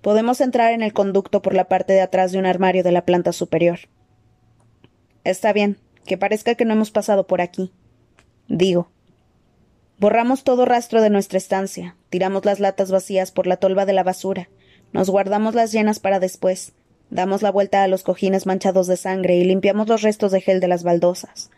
Podemos 0.00 0.40
entrar 0.40 0.72
en 0.72 0.82
el 0.82 0.92
conducto 0.92 1.42
por 1.42 1.54
la 1.54 1.68
parte 1.68 1.92
de 1.92 2.00
atrás 2.00 2.30
de 2.30 2.38
un 2.38 2.46
armario 2.46 2.84
de 2.84 2.92
la 2.92 3.04
planta 3.04 3.32
superior. 3.32 3.80
Está 5.24 5.52
bien, 5.52 5.76
que 6.06 6.16
parezca 6.16 6.54
que 6.54 6.64
no 6.64 6.74
hemos 6.74 6.92
pasado 6.92 7.26
por 7.26 7.40
aquí. 7.40 7.72
Digo. 8.48 8.90
Borramos 10.00 10.44
todo 10.44 10.64
rastro 10.64 11.02
de 11.02 11.10
nuestra 11.10 11.36
estancia, 11.36 11.94
tiramos 12.08 12.46
las 12.46 12.58
latas 12.58 12.90
vacías 12.90 13.32
por 13.32 13.46
la 13.46 13.58
tolva 13.58 13.84
de 13.84 13.92
la 13.92 14.02
basura, 14.02 14.48
nos 14.92 15.10
guardamos 15.10 15.54
las 15.54 15.72
llenas 15.72 16.00
para 16.00 16.18
después, 16.18 16.72
damos 17.10 17.42
la 17.42 17.50
vuelta 17.50 17.82
a 17.82 17.86
los 17.86 18.02
cojines 18.02 18.46
manchados 18.46 18.86
de 18.86 18.96
sangre 18.96 19.36
y 19.36 19.44
limpiamos 19.44 19.88
los 19.88 20.00
restos 20.00 20.32
de 20.32 20.40
gel 20.40 20.58
de 20.58 20.68
las 20.68 20.84
baldosas. 20.84 21.50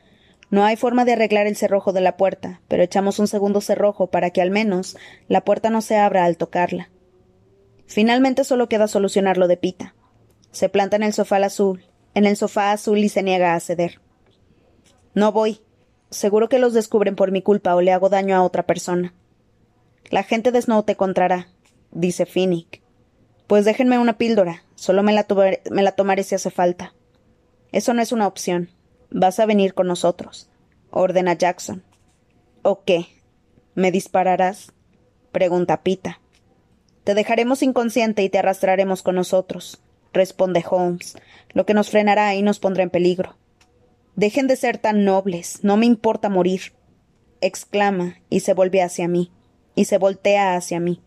No 0.50 0.64
hay 0.64 0.74
forma 0.74 1.04
de 1.04 1.12
arreglar 1.12 1.46
el 1.46 1.54
cerrojo 1.54 1.92
de 1.92 2.00
la 2.00 2.16
puerta, 2.16 2.60
pero 2.66 2.82
echamos 2.82 3.20
un 3.20 3.28
segundo 3.28 3.60
cerrojo 3.60 4.08
para 4.08 4.30
que 4.30 4.42
al 4.42 4.50
menos 4.50 4.96
la 5.28 5.42
puerta 5.44 5.70
no 5.70 5.80
se 5.80 5.96
abra 5.96 6.24
al 6.24 6.36
tocarla. 6.36 6.90
Finalmente 7.86 8.42
solo 8.42 8.68
queda 8.68 8.88
solucionar 8.88 9.38
lo 9.38 9.46
de 9.46 9.56
Pita. 9.56 9.94
Se 10.50 10.68
planta 10.68 10.96
en 10.96 11.04
el 11.04 11.12
sofá 11.12 11.36
azul, 11.36 11.84
en 12.14 12.26
el 12.26 12.36
sofá 12.36 12.72
azul 12.72 12.98
y 12.98 13.08
se 13.08 13.22
niega 13.22 13.54
a 13.54 13.60
ceder. 13.60 14.00
No 15.14 15.30
voy. 15.30 15.60
Seguro 16.12 16.50
que 16.50 16.58
los 16.58 16.74
descubren 16.74 17.16
por 17.16 17.32
mi 17.32 17.40
culpa 17.40 17.74
o 17.74 17.80
le 17.80 17.90
hago 17.90 18.10
daño 18.10 18.36
a 18.36 18.42
otra 18.42 18.64
persona. 18.66 19.14
La 20.10 20.22
gente 20.22 20.52
de 20.52 20.60
Snow 20.60 20.82
te 20.82 20.92
encontrará, 20.92 21.48
dice 21.90 22.26
Finnick. 22.26 22.82
Pues 23.46 23.64
déjenme 23.64 23.98
una 23.98 24.18
píldora. 24.18 24.62
Solo 24.74 25.02
me 25.02 25.14
la, 25.14 25.26
me 25.70 25.82
la 25.82 25.92
tomaré 25.92 26.22
si 26.22 26.34
hace 26.34 26.50
falta. 26.50 26.92
Eso 27.72 27.94
no 27.94 28.02
es 28.02 28.12
una 28.12 28.26
opción. 28.26 28.68
Vas 29.10 29.40
a 29.40 29.46
venir 29.46 29.72
con 29.72 29.86
nosotros, 29.86 30.50
ordena 30.90 31.32
Jackson. 31.32 31.82
¿O 32.60 32.84
qué? 32.84 33.06
¿Me 33.74 33.90
dispararás? 33.90 34.70
pregunta 35.32 35.82
Pita. 35.82 36.20
Te 37.04 37.14
dejaremos 37.14 37.62
inconsciente 37.62 38.22
y 38.22 38.28
te 38.28 38.38
arrastraremos 38.38 39.02
con 39.02 39.14
nosotros, 39.14 39.80
responde 40.12 40.62
Holmes, 40.68 41.16
lo 41.54 41.64
que 41.64 41.72
nos 41.72 41.88
frenará 41.88 42.34
y 42.34 42.42
nos 42.42 42.58
pondrá 42.58 42.82
en 42.82 42.90
peligro. 42.90 43.34
Dejen 44.14 44.46
de 44.46 44.56
ser 44.56 44.78
tan 44.78 45.04
nobles, 45.04 45.60
no 45.62 45.76
me 45.76 45.86
importa 45.86 46.28
morir, 46.28 46.74
exclama 47.40 48.16
y 48.28 48.40
se 48.40 48.52
vuelve 48.52 48.82
hacia 48.82 49.08
mí, 49.08 49.32
y 49.74 49.86
se 49.86 49.96
voltea 49.96 50.54
hacia 50.54 50.80
mí. 50.80 51.00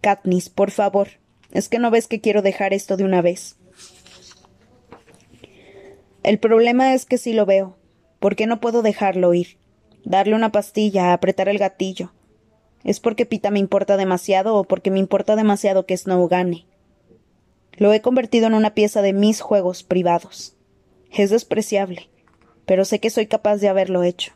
Katniss, 0.00 0.48
por 0.48 0.70
favor, 0.70 1.08
es 1.50 1.68
que 1.68 1.78
no 1.78 1.90
ves 1.90 2.06
que 2.06 2.20
quiero 2.20 2.40
dejar 2.42 2.72
esto 2.72 2.96
de 2.96 3.04
una 3.04 3.20
vez. 3.20 3.56
El 6.22 6.38
problema 6.38 6.94
es 6.94 7.04
que 7.04 7.18
sí 7.18 7.32
lo 7.32 7.46
veo. 7.46 7.78
¿Por 8.20 8.36
qué 8.36 8.46
no 8.46 8.60
puedo 8.60 8.82
dejarlo 8.82 9.34
ir? 9.34 9.58
Darle 10.04 10.34
una 10.34 10.52
pastilla, 10.52 11.12
apretar 11.12 11.48
el 11.48 11.58
gatillo. 11.58 12.12
¿Es 12.84 13.00
porque 13.00 13.26
Pita 13.26 13.50
me 13.50 13.58
importa 13.58 13.96
demasiado 13.96 14.54
o 14.56 14.64
porque 14.64 14.90
me 14.90 14.98
importa 14.98 15.36
demasiado 15.36 15.86
que 15.86 15.96
Snow 15.96 16.28
gane? 16.28 16.66
Lo 17.72 17.92
he 17.92 18.02
convertido 18.02 18.46
en 18.46 18.54
una 18.54 18.74
pieza 18.74 19.02
de 19.02 19.12
mis 19.12 19.40
juegos 19.40 19.82
privados. 19.82 20.57
Es 21.10 21.30
despreciable, 21.30 22.08
pero 22.66 22.84
sé 22.84 23.00
que 23.00 23.10
soy 23.10 23.26
capaz 23.26 23.56
de 23.56 23.68
haberlo 23.68 24.02
hecho. 24.02 24.32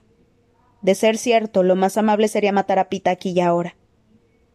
De 0.81 0.95
ser 0.95 1.17
cierto, 1.17 1.63
lo 1.63 1.77
más 1.77 1.97
amable 1.97 2.29
sería 2.29 2.53
matar 2.53 2.79
a 2.79 2.89
Pita 2.89 3.11
aquí 3.11 3.31
y 3.31 3.41
ahora. 3.41 3.77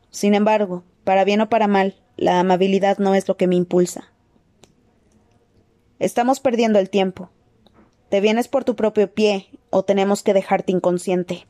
Sin 0.09 0.33
embargo, 0.33 0.83
para 1.03 1.23
bien 1.23 1.41
o 1.41 1.49
para 1.49 1.67
mal, 1.67 1.95
la 2.17 2.39
amabilidad 2.39 2.97
no 2.97 3.15
es 3.15 3.27
lo 3.27 3.37
que 3.37 3.47
me 3.47 3.55
impulsa. 3.55 4.11
Estamos 5.99 6.39
perdiendo 6.39 6.79
el 6.79 6.89
tiempo. 6.89 7.29
Te 8.09 8.21
vienes 8.21 8.47
por 8.47 8.63
tu 8.63 8.75
propio 8.75 9.13
pie 9.13 9.47
o 9.69 9.83
tenemos 9.83 10.23
que 10.23 10.33
dejarte 10.33 10.71
inconsciente. 10.71 11.47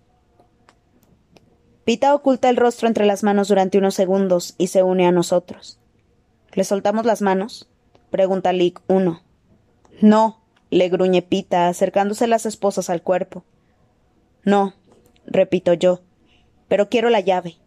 Pita 1.85 2.13
oculta 2.13 2.49
el 2.49 2.57
rostro 2.57 2.87
entre 2.87 3.05
las 3.05 3.23
manos 3.23 3.47
durante 3.47 3.77
unos 3.77 3.95
segundos 3.95 4.55
y 4.57 4.67
se 4.67 4.83
une 4.83 5.07
a 5.07 5.11
nosotros. 5.11 5.79
¿Le 6.53 6.63
soltamos 6.63 7.05
las 7.05 7.21
manos? 7.21 7.69
pregunta 8.09 8.51
Lick 8.51 8.81
uno. 8.87 9.21
No, 10.01 10.41
le 10.69 10.89
gruñe 10.89 11.21
Pita, 11.21 11.67
acercándose 11.67 12.27
las 12.27 12.45
esposas 12.45 12.89
al 12.89 13.01
cuerpo. 13.01 13.43
No, 14.43 14.73
repito 15.25 15.73
yo, 15.73 16.01
pero 16.67 16.89
quiero 16.89 17.09
la 17.09 17.19
llave. 17.19 17.57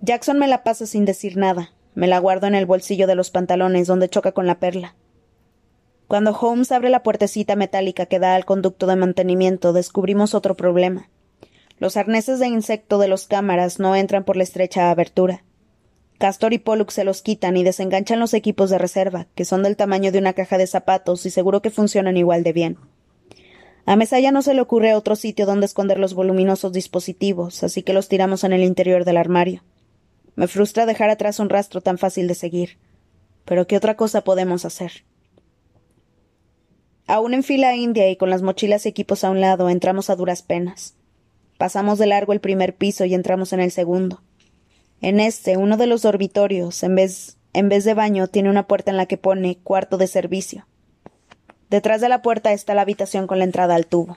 Jackson 0.00 0.38
me 0.38 0.48
la 0.48 0.62
pasa 0.62 0.86
sin 0.86 1.04
decir 1.04 1.36
nada. 1.36 1.72
Me 1.94 2.08
la 2.08 2.18
guardo 2.18 2.46
en 2.46 2.54
el 2.54 2.66
bolsillo 2.66 3.06
de 3.06 3.14
los 3.14 3.30
pantalones 3.30 3.86
donde 3.86 4.08
choca 4.08 4.32
con 4.32 4.46
la 4.46 4.58
perla. 4.58 4.96
Cuando 6.08 6.32
Holmes 6.32 6.72
abre 6.72 6.90
la 6.90 7.02
puertecita 7.02 7.56
metálica 7.56 8.06
que 8.06 8.18
da 8.18 8.34
al 8.34 8.44
conducto 8.44 8.86
de 8.86 8.96
mantenimiento, 8.96 9.72
descubrimos 9.72 10.34
otro 10.34 10.56
problema. 10.56 11.08
Los 11.78 11.96
arneses 11.96 12.38
de 12.38 12.48
insecto 12.48 12.98
de 12.98 13.08
los 13.08 13.26
cámaras 13.26 13.78
no 13.78 13.96
entran 13.96 14.24
por 14.24 14.36
la 14.36 14.42
estrecha 14.42 14.90
abertura. 14.90 15.44
Castor 16.18 16.52
y 16.52 16.58
Pollux 16.58 16.94
se 16.94 17.04
los 17.04 17.22
quitan 17.22 17.56
y 17.56 17.64
desenganchan 17.64 18.20
los 18.20 18.34
equipos 18.34 18.70
de 18.70 18.78
reserva, 18.78 19.26
que 19.34 19.44
son 19.44 19.62
del 19.62 19.76
tamaño 19.76 20.12
de 20.12 20.18
una 20.18 20.32
caja 20.32 20.58
de 20.58 20.66
zapatos 20.66 21.26
y 21.26 21.30
seguro 21.30 21.60
que 21.60 21.70
funcionan 21.70 22.16
igual 22.16 22.44
de 22.44 22.52
bien. 22.52 22.78
A 23.86 23.96
Mesaya 23.96 24.32
no 24.32 24.40
se 24.40 24.54
le 24.54 24.62
ocurre 24.62 24.94
otro 24.94 25.16
sitio 25.16 25.44
donde 25.44 25.66
esconder 25.66 25.98
los 25.98 26.14
voluminosos 26.14 26.72
dispositivos, 26.72 27.62
así 27.62 27.82
que 27.82 27.92
los 27.92 28.08
tiramos 28.08 28.44
en 28.44 28.52
el 28.52 28.62
interior 28.62 29.04
del 29.04 29.18
armario. 29.18 29.62
Me 30.36 30.48
frustra 30.48 30.86
dejar 30.86 31.10
atrás 31.10 31.38
un 31.38 31.50
rastro 31.50 31.80
tan 31.80 31.98
fácil 31.98 32.26
de 32.26 32.34
seguir. 32.34 32.78
Pero 33.44 33.66
¿qué 33.66 33.76
otra 33.76 33.96
cosa 33.96 34.24
podemos 34.24 34.64
hacer? 34.64 35.04
Aún 37.06 37.34
en 37.34 37.42
fila 37.42 37.76
india 37.76 38.08
y 38.10 38.16
con 38.16 38.30
las 38.30 38.40
mochilas 38.40 38.86
y 38.86 38.88
equipos 38.88 39.24
a 39.24 39.30
un 39.30 39.40
lado, 39.40 39.68
entramos 39.68 40.08
a 40.08 40.16
duras 40.16 40.42
penas. 40.42 40.94
Pasamos 41.58 41.98
de 41.98 42.06
largo 42.06 42.32
el 42.32 42.40
primer 42.40 42.74
piso 42.74 43.04
y 43.04 43.12
entramos 43.12 43.52
en 43.52 43.60
el 43.60 43.70
segundo. 43.70 44.22
En 45.04 45.20
este, 45.20 45.58
uno 45.58 45.76
de 45.76 45.86
los 45.86 46.00
dormitorios, 46.00 46.82
en 46.82 46.94
vez, 46.94 47.36
en 47.52 47.68
vez 47.68 47.84
de 47.84 47.92
baño, 47.92 48.26
tiene 48.26 48.48
una 48.48 48.66
puerta 48.66 48.90
en 48.90 48.96
la 48.96 49.04
que 49.04 49.18
pone 49.18 49.58
cuarto 49.62 49.98
de 49.98 50.06
servicio. 50.06 50.66
Detrás 51.68 52.00
de 52.00 52.08
la 52.08 52.22
puerta 52.22 52.54
está 52.54 52.72
la 52.72 52.80
habitación 52.80 53.26
con 53.26 53.38
la 53.38 53.44
entrada 53.44 53.74
al 53.74 53.86
tubo. 53.86 54.16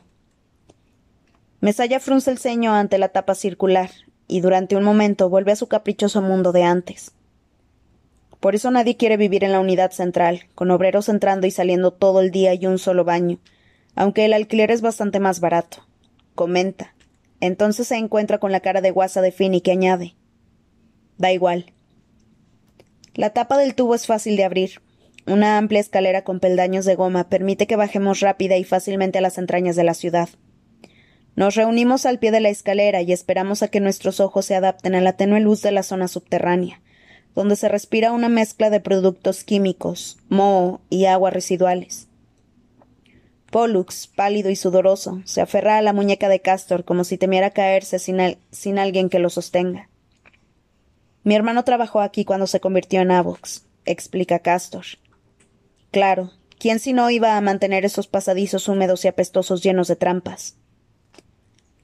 Mesaya 1.60 2.00
frunce 2.00 2.32
el 2.32 2.38
ceño 2.38 2.74
ante 2.74 3.00
la 3.00 3.10
tapa 3.10 3.36
circular, 3.36 3.89
y 4.29 4.39
durante 4.39 4.77
un 4.77 4.84
momento 4.86 5.27
vuelve 5.27 5.51
a 5.51 5.58
su 5.58 5.67
caprichoso 5.67 6.22
mundo 6.22 6.53
de 6.53 6.63
antes. 6.63 7.12
Por 8.39 8.56
eso 8.56 8.72
nadie 8.72 8.96
quiere 8.96 9.17
vivir 9.17 9.44
en 9.44 9.51
la 9.51 9.60
unidad 9.60 9.91
central, 9.91 10.44
con 10.56 10.72
obreros 10.72 11.10
entrando 11.10 11.48
y 11.48 11.51
saliendo 11.51 11.91
todo 11.91 12.22
el 12.22 12.32
día 12.32 12.53
y 12.53 12.65
un 12.65 12.79
solo 12.79 13.03
baño, 13.03 13.39
aunque 13.94 14.24
el 14.24 14.32
alquiler 14.32 14.72
es 14.72 14.79
bastante 14.79 15.20
más 15.20 15.41
barato. 15.41 15.86
Comenta. 16.34 16.96
Entonces 17.41 17.89
se 17.89 17.98
encuentra 17.98 18.38
con 18.38 18.53
la 18.53 18.62
cara 18.62 18.79
de 18.79 18.91
guasa 18.91 19.22
de 19.22 19.34
Finny 19.34 19.60
que 19.60 19.72
añade. 19.72 20.15
Da 21.18 21.32
igual. 21.32 21.74
La 23.14 23.32
tapa 23.32 23.58
del 23.58 23.74
tubo 23.74 23.96
es 23.96 24.06
fácil 24.06 24.38
de 24.38 24.44
abrir. 24.44 24.82
Una 25.26 25.58
amplia 25.58 25.80
escalera 25.80 26.24
con 26.24 26.40
peldaños 26.40 26.86
de 26.86 26.96
goma 26.96 27.30
permite 27.30 27.68
que 27.68 27.76
bajemos 27.76 28.20
rápida 28.20 28.58
y 28.58 28.64
fácilmente 28.64 29.18
a 29.18 29.22
las 29.22 29.38
entrañas 29.38 29.76
de 29.76 29.84
la 29.84 29.94
ciudad. 29.94 30.30
Nos 31.36 31.56
reunimos 31.56 32.06
al 32.06 32.18
pie 32.18 32.32
de 32.32 32.40
la 32.40 32.50
escalera 32.50 33.02
y 33.02 33.12
esperamos 33.12 33.62
a 33.62 33.68
que 33.68 33.80
nuestros 33.80 34.20
ojos 34.20 34.46
se 34.46 34.56
adapten 34.56 34.96
a 34.96 35.02
la 35.02 35.14
tenue 35.14 35.40
luz 35.40 35.62
de 35.62 35.72
la 35.72 35.84
zona 35.84 36.08
subterránea, 36.08 36.82
donde 37.36 37.56
se 37.56 37.70
respira 37.70 38.12
una 38.12 38.30
mezcla 38.30 38.70
de 38.70 38.80
productos 38.80 39.44
químicos, 39.44 40.18
moho 40.30 40.82
y 40.90 41.06
agua 41.06 41.30
residuales. 41.30 42.08
Pollux, 43.52 44.08
pálido 44.08 44.50
y 44.50 44.56
sudoroso, 44.56 45.22
se 45.26 45.42
aferra 45.42 45.78
a 45.78 45.82
la 45.82 45.94
muñeca 45.94 46.30
de 46.30 46.42
Castor 46.42 46.86
como 46.86 47.04
si 47.04 47.18
temiera 47.18 47.52
caerse 47.52 48.00
sin, 48.00 48.18
sin 48.52 48.80
alguien 48.80 49.10
que 49.10 49.20
lo 49.20 49.30
sostenga. 49.30 49.90
Mi 51.27 51.36
hermano 51.36 51.65
trabajó 51.65 52.00
aquí 52.00 52.24
cuando 52.24 52.48
se 52.48 52.62
convirtió 52.62 53.01
en 53.01 53.12
Avox, 53.12 53.65
explica 53.84 54.39
Castor. 54.39 54.86
Claro, 55.91 56.31
¿quién 56.57 56.79
si 56.79 56.93
no 56.93 57.10
iba 57.10 57.36
a 57.36 57.41
mantener 57.41 57.84
esos 57.84 58.07
pasadizos 58.07 58.69
húmedos 58.69 59.03
y 59.03 59.10
apestosos 59.10 59.62
llenos 59.62 59.89
de 59.89 59.98
trampas? 59.98 60.55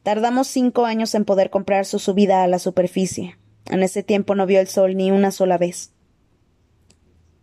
Tardamos 0.01 0.47
cinco 0.47 0.85
años 0.85 1.13
en 1.13 1.25
poder 1.25 1.49
comprar 1.49 1.85
su 1.85 1.99
subida 1.99 2.41
a 2.41 2.47
la 2.47 2.57
superficie. 2.57 3.35
En 3.65 3.83
ese 3.83 4.01
tiempo 4.01 4.33
no 4.33 4.45
vio 4.45 4.61
el 4.61 4.69
sol 4.69 4.95
ni 4.95 5.11
una 5.11 5.31
sola 5.31 5.57
vez. 5.57 5.91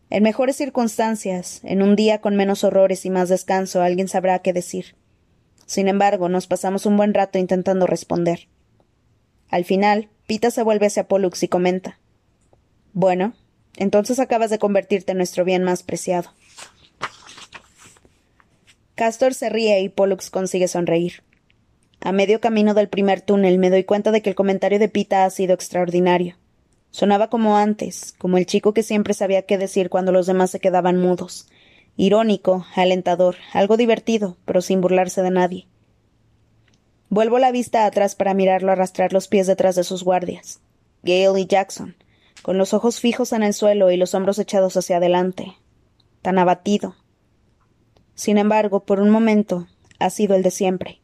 En 0.08 0.22
mejores 0.22 0.56
circunstancias, 0.56 1.60
en 1.64 1.82
un 1.82 1.96
día 1.96 2.22
con 2.22 2.34
menos 2.34 2.64
horrores 2.64 3.04
y 3.04 3.10
más 3.10 3.28
descanso, 3.28 3.82
alguien 3.82 4.08
sabrá 4.08 4.38
qué 4.38 4.54
decir. 4.54 4.96
Sin 5.66 5.86
embargo, 5.86 6.30
nos 6.30 6.46
pasamos 6.46 6.86
un 6.86 6.96
buen 6.96 7.12
rato 7.12 7.38
intentando 7.38 7.86
responder. 7.86 8.48
Al 9.50 9.64
final, 9.64 10.08
Pita 10.26 10.50
se 10.50 10.62
vuelve 10.62 10.86
hacia 10.86 11.08
Pollux 11.08 11.42
y 11.42 11.48
comenta. 11.48 11.98
Bueno, 12.92 13.34
entonces 13.76 14.18
acabas 14.18 14.50
de 14.50 14.58
convertirte 14.58 15.12
en 15.12 15.18
nuestro 15.18 15.44
bien 15.44 15.64
más 15.64 15.82
preciado. 15.82 16.30
Castor 18.94 19.34
se 19.34 19.48
ríe 19.48 19.80
y 19.80 19.88
Pollux 19.88 20.30
consigue 20.30 20.68
sonreír. 20.68 21.22
A 22.00 22.12
medio 22.12 22.40
camino 22.40 22.74
del 22.74 22.88
primer 22.88 23.20
túnel 23.20 23.58
me 23.58 23.70
doy 23.70 23.84
cuenta 23.84 24.10
de 24.10 24.22
que 24.22 24.30
el 24.30 24.36
comentario 24.36 24.78
de 24.78 24.88
Pita 24.88 25.24
ha 25.24 25.30
sido 25.30 25.52
extraordinario. 25.52 26.36
Sonaba 26.90 27.28
como 27.28 27.56
antes, 27.56 28.14
como 28.18 28.38
el 28.38 28.46
chico 28.46 28.74
que 28.74 28.82
siempre 28.82 29.14
sabía 29.14 29.42
qué 29.42 29.58
decir 29.58 29.90
cuando 29.90 30.12
los 30.12 30.26
demás 30.26 30.50
se 30.50 30.60
quedaban 30.60 31.00
mudos. 31.00 31.48
Irónico, 31.96 32.66
alentador, 32.74 33.36
algo 33.52 33.76
divertido, 33.76 34.36
pero 34.44 34.60
sin 34.60 34.80
burlarse 34.80 35.22
de 35.22 35.30
nadie. 35.30 35.66
Vuelvo 37.10 37.38
la 37.38 37.52
vista 37.52 37.84
atrás 37.84 38.14
para 38.14 38.32
mirarlo 38.32 38.72
arrastrar 38.72 39.12
los 39.12 39.28
pies 39.28 39.46
detrás 39.46 39.74
de 39.76 39.84
sus 39.84 40.02
guardias. 40.02 40.60
Gale 41.02 41.40
y 41.40 41.46
Jackson, 41.46 41.96
con 42.42 42.56
los 42.56 42.72
ojos 42.72 43.00
fijos 43.00 43.32
en 43.32 43.42
el 43.42 43.52
suelo 43.52 43.90
y 43.90 43.98
los 43.98 44.14
hombros 44.14 44.38
echados 44.38 44.76
hacia 44.78 44.96
adelante. 44.96 45.56
Tan 46.22 46.38
abatido, 46.38 46.94
sin 48.20 48.36
embargo, 48.36 48.84
por 48.84 49.00
un 49.00 49.08
momento, 49.08 49.66
ha 49.98 50.10
sido 50.10 50.34
el 50.36 50.42
de 50.42 50.50
siempre. 50.50 51.00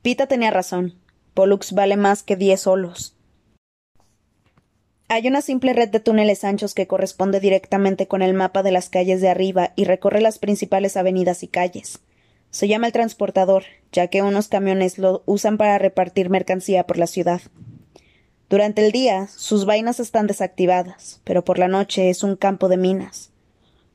Pita 0.00 0.26
tenía 0.26 0.50
razón. 0.50 0.94
Pollux 1.34 1.74
vale 1.74 1.98
más 1.98 2.22
que 2.22 2.34
diez 2.34 2.62
solos. 2.62 3.14
Hay 5.08 5.28
una 5.28 5.42
simple 5.42 5.74
red 5.74 5.90
de 5.90 6.00
túneles 6.00 6.44
anchos 6.44 6.72
que 6.72 6.86
corresponde 6.86 7.40
directamente 7.40 8.08
con 8.08 8.22
el 8.22 8.32
mapa 8.32 8.62
de 8.62 8.72
las 8.72 8.88
calles 8.88 9.20
de 9.20 9.28
arriba 9.28 9.74
y 9.76 9.84
recorre 9.84 10.22
las 10.22 10.38
principales 10.38 10.96
avenidas 10.96 11.42
y 11.42 11.48
calles. 11.48 12.00
Se 12.50 12.68
llama 12.68 12.86
el 12.86 12.92
transportador, 12.92 13.64
ya 13.92 14.08
que 14.08 14.22
unos 14.22 14.48
camiones 14.48 14.98
lo 14.98 15.22
usan 15.26 15.56
para 15.56 15.78
repartir 15.78 16.30
mercancía 16.30 16.86
por 16.86 16.98
la 16.98 17.06
ciudad. 17.06 17.40
Durante 18.48 18.84
el 18.84 18.90
día, 18.90 19.28
sus 19.28 19.64
vainas 19.64 20.00
están 20.00 20.26
desactivadas, 20.26 21.20
pero 21.22 21.44
por 21.44 21.58
la 21.58 21.68
noche 21.68 22.10
es 22.10 22.24
un 22.24 22.34
campo 22.34 22.68
de 22.68 22.76
minas. 22.76 23.30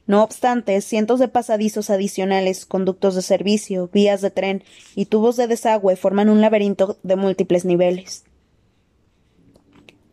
No 0.07 0.23
obstante, 0.23 0.79
cientos 0.81 1.19
de 1.19 1.27
pasadizos 1.27 1.89
adicionales, 1.89 2.65
conductos 2.65 3.15
de 3.15 3.21
servicio, 3.21 3.89
vías 3.91 4.21
de 4.21 4.31
tren 4.31 4.63
y 4.95 5.07
tubos 5.07 5.35
de 5.35 5.47
desagüe 5.47 5.95
forman 5.95 6.29
un 6.29 6.41
laberinto 6.41 6.97
de 7.03 7.15
múltiples 7.15 7.65
niveles. 7.65 8.23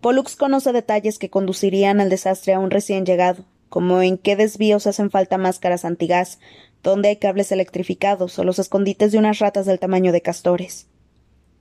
Pollux 0.01 0.35
conoce 0.35 0.73
detalles 0.73 1.19
que 1.19 1.31
conducirían 1.31 2.01
al 2.01 2.09
desastre 2.09 2.55
a 2.55 2.59
un 2.59 2.71
recién 2.71 3.07
llegado, 3.07 3.45
como 3.69 4.03
en 4.03 4.19
qué 4.19 4.35
desvíos 4.35 4.89
hacen 4.89 5.11
falta 5.11 5.39
máscaras 5.39 5.85
antigás, 5.85 6.41
dónde 6.83 7.09
hay 7.09 7.17
cables 7.17 7.53
electrificados 7.53 8.39
o 8.39 8.45
los 8.45 8.59
escondites 8.59 9.13
de 9.13 9.19
unas 9.19 9.39
ratas 9.39 9.67
del 9.67 9.79
tamaño 9.79 10.13
de 10.13 10.23
castores. 10.23 10.87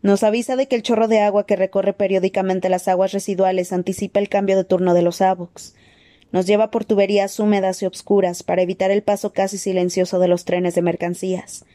Nos 0.02 0.24
avisa 0.24 0.56
de 0.56 0.68
que 0.68 0.76
el 0.76 0.84
chorro 0.84 1.08
de 1.08 1.20
agua 1.20 1.46
que 1.46 1.56
recorre 1.56 1.94
periódicamente 1.94 2.70
las 2.70 2.88
aguas 2.88 3.12
residuales 3.12 3.72
anticipa 3.72 4.20
el 4.20 4.30
cambio 4.30 4.58
de 4.58 4.64
turno 4.64 4.94
de 4.94 5.04
los 5.04 5.22
Avox, 5.22 5.76
nos 6.32 6.48
lleva 6.48 6.72
por 6.72 6.86
tuberías 6.86 7.40
húmedas 7.40 7.82
y 7.82 7.86
obscuras 7.86 8.42
para 8.44 8.62
evitar 8.62 8.90
el 8.90 9.04
paso 9.04 9.34
casi 9.34 9.58
silencioso 9.58 10.18
de 10.20 10.28
los 10.28 10.46
trenes 10.46 10.76
de 10.76 10.82
mercancías. 10.82 11.66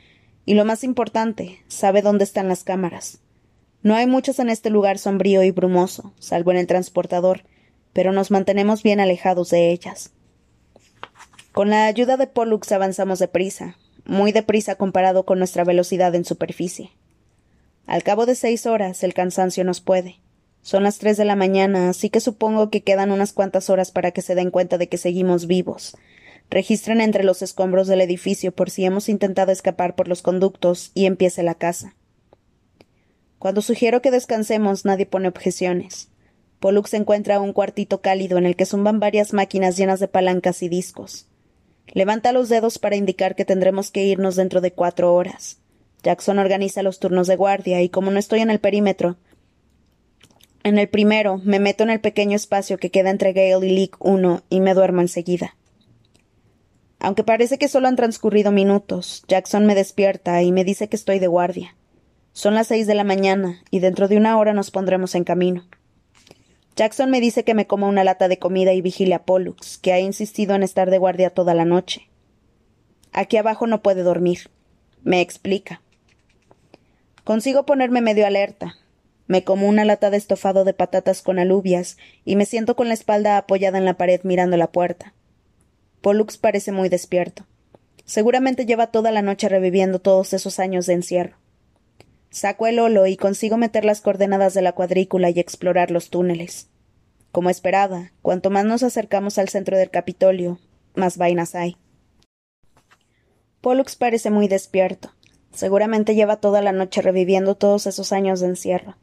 Y 0.47 0.55
lo 0.55 0.65
más 0.65 0.83
importante, 0.83 1.61
sabe 1.69 2.03
dónde 2.03 2.25
están 2.25 2.49
las 2.49 2.65
cámaras. 2.65 3.21
No 3.83 3.95
hay 3.95 4.07
muchas 4.07 4.39
en 4.39 4.49
este 4.49 4.71
lugar 4.71 4.99
sombrío 4.99 5.43
y 5.43 5.51
brumoso, 5.51 6.15
salvo 6.19 6.53
en 6.53 6.57
el 6.57 6.67
transportador, 6.67 7.43
pero 7.93 8.13
nos 8.13 8.31
mantenemos 8.31 8.83
bien 8.83 8.99
alejados 8.99 9.51
de 9.51 9.71
ellas. 9.71 10.13
Con 11.57 11.71
la 11.71 11.87
ayuda 11.87 12.19
de 12.19 12.27
Pollux 12.27 12.71
avanzamos 12.71 13.19
deprisa, 13.19 13.79
muy 14.05 14.31
deprisa 14.31 14.75
comparado 14.75 15.25
con 15.25 15.39
nuestra 15.39 15.65
velocidad 15.65 16.15
en 16.15 16.27
superficie. 16.27 16.91
Al 17.87 18.03
cabo 18.03 18.27
de 18.27 18.35
seis 18.35 18.67
horas 18.67 19.03
el 19.03 19.15
cansancio 19.15 19.65
nos 19.65 19.81
puede. 19.81 20.21
Son 20.61 20.83
las 20.83 20.99
tres 20.99 21.17
de 21.17 21.25
la 21.25 21.35
mañana, 21.35 21.89
así 21.89 22.11
que 22.11 22.21
supongo 22.21 22.69
que 22.69 22.83
quedan 22.83 23.11
unas 23.11 23.33
cuantas 23.33 23.71
horas 23.71 23.91
para 23.91 24.11
que 24.11 24.21
se 24.21 24.35
den 24.35 24.51
cuenta 24.51 24.77
de 24.77 24.91
que 24.91 24.99
seguimos 24.99 25.47
vivos. 25.47 25.97
Registren 26.51 27.01
entre 27.01 27.25
los 27.25 27.41
escombros 27.41 27.87
del 27.87 28.03
edificio 28.03 28.53
por 28.53 28.69
si 28.69 28.85
hemos 28.85 29.09
intentado 29.09 29.51
escapar 29.51 29.95
por 29.95 30.09
los 30.09 30.21
conductos 30.21 30.91
y 30.93 31.07
empiece 31.07 31.43
la 31.43 31.55
casa. 31.55 31.97
Cuando 33.39 33.63
sugiero 33.63 34.03
que 34.03 34.11
descansemos, 34.11 34.85
nadie 34.85 35.07
pone 35.07 35.29
objeciones. 35.29 36.11
Pollux 36.61 36.93
encuentra 36.93 37.41
un 37.41 37.55
cuartito 37.55 38.03
cálido 38.03 38.37
en 38.37 38.45
el 38.45 38.57
que 38.57 38.67
zumban 38.67 39.01
varias 39.01 39.33
máquinas 39.33 39.79
llenas 39.79 40.01
de 40.01 40.09
palancas 40.09 40.63
y 40.63 40.69
discos. 40.69 41.29
Levanta 41.93 42.33
los 42.33 42.49
dedos 42.49 42.79
para 42.79 42.97
indicar 42.97 43.35
que 43.35 43.45
tendremos 43.45 43.91
que 43.91 44.05
irnos 44.05 44.37
dentro 44.37 44.61
de 44.61 44.73
cuatro 44.73 45.15
horas. 45.15 45.59
Jackson 46.03 46.39
organiza 46.39 46.83
los 46.83 46.99
turnos 46.99 47.27
de 47.27 47.37
guardia 47.37 47.83
y 47.83 47.89
como 47.89 48.11
no 48.11 48.19
estoy 48.19 48.41
en 48.41 48.51
el 48.51 48.61
perímetro, 48.61 49.17
en 50.67 50.81
el 50.81 50.89
primero, 50.89 51.41
me 51.45 51.61
meto 51.61 51.85
en 51.85 51.91
el 51.91 52.01
pequeño 52.01 52.35
espacio 52.35 52.77
que 52.77 52.91
queda 52.91 53.11
entre 53.11 53.33
Gale 53.33 53.65
y 53.65 53.71
Leak 53.71 54.05
1 54.05 54.43
y 54.51 54.59
me 54.59 54.75
duermo 54.75 55.01
enseguida. 55.01 55.55
Aunque 56.99 57.23
parece 57.23 57.57
que 57.57 57.69
solo 57.69 57.87
han 57.87 57.95
transcurrido 57.95 58.51
minutos, 58.51 59.23
Jackson 59.29 59.65
me 59.65 59.77
despierta 59.77 60.43
y 60.43 60.51
me 60.51 60.65
dice 60.65 60.89
que 60.89 60.97
estoy 60.97 61.21
de 61.21 61.29
guardia. 61.29 61.77
Son 62.33 62.55
las 62.55 62.67
seis 62.67 62.89
de 62.89 62.97
la 62.97 63.05
mañana 63.05 63.63
y 63.71 63.79
dentro 63.79 64.09
de 64.09 64.17
una 64.17 64.37
hora 64.39 64.55
nos 64.55 64.73
pondremos 64.73 65.15
en 65.15 65.23
camino. 65.23 65.63
Jackson 66.77 67.11
me 67.11 67.23
dice 67.23 67.43
que 67.43 67.55
me 67.55 67.67
coma 67.67 67.89
una 67.89 68.05
lata 68.05 68.29
de 68.29 68.39
comida 68.39 68.75
y 68.75 68.83
vigile 68.83 69.15
a 69.15 69.25
Pollux, 69.25 69.79
que 69.79 69.95
ha 69.95 69.99
insistido 69.99 70.55
en 70.55 70.63
estar 70.63 70.91
de 70.91 70.99
guardia 70.99 71.31
toda 71.31 71.55
la 71.55 71.65
noche. 71.65 72.11
Aquí 73.13 73.39
abajo 73.39 73.67
no 73.67 73.83
puede 73.83 74.03
dormir. 74.03 74.51
Me 75.03 75.23
explica. 75.23 75.81
Consigo 77.25 77.65
ponerme 77.65 78.03
medio 78.03 78.27
alerta, 78.27 78.77
me 79.27 79.43
como 79.43 79.69
una 79.69 79.87
lata 79.87 80.11
de 80.11 80.19
estofado 80.19 80.65
de 80.65 80.75
patatas 80.75 81.23
con 81.23 81.39
alubias 81.39 81.97
y 82.25 82.37
me 82.37 82.45
siento 82.45 82.77
con 82.77 82.89
la 82.89 82.95
espalda 82.95 83.39
apoyada 83.39 83.79
en 83.79 83.87
la 83.87 83.95
pared 83.97 84.21
mirando 84.23 84.59
la 84.59 84.71
puerta. 84.71 85.15
Pollux 86.03 86.37
parece 86.37 86.73
muy 86.73 86.91
despierto. 86.91 87.47
Seguramente 88.05 88.67
lleva 88.67 88.89
toda 88.89 89.11
la 89.11 89.23
noche 89.23 89.49
reviviendo 89.49 89.99
todos 89.99 90.35
esos 90.35 90.61
años 90.61 90.87
de 90.87 90.93
encierro. 90.93 91.37
Saco 92.37 92.67
el 92.67 92.79
holo 92.81 93.07
y 93.07 93.17
consigo 93.17 93.57
meter 93.57 93.87
las 93.87 94.03
coordenadas 94.03 94.53
de 94.53 94.61
la 94.61 94.73
cuadrícula 94.73 95.31
y 95.31 95.41
explorar 95.41 95.91
los 95.91 96.11
túneles. 96.11 96.69
Como 97.33 97.49
esperaba, 97.49 98.13
cuanto 98.21 98.51
más 98.51 98.67
nos 98.67 98.83
acercamos 98.83 99.39
al 99.39 99.49
centro 99.49 99.79
del 99.79 99.89
Capitolio, 99.89 100.59
más 100.95 101.17
vainas 101.17 101.55
hay. 101.55 101.79
Pollux 103.63 103.97
parece 103.97 104.29
muy 104.31 104.49
despierto. 104.49 105.13
Seguramente 105.51 106.15
lleva 106.15 106.37
toda 106.37 106.61
la 106.61 106.73
noche 106.73 107.01
reviviendo 107.01 107.55
todos 107.55 107.87
esos 107.87 108.13
años 108.13 108.41
de 108.41 108.49
encierro. 108.49 108.99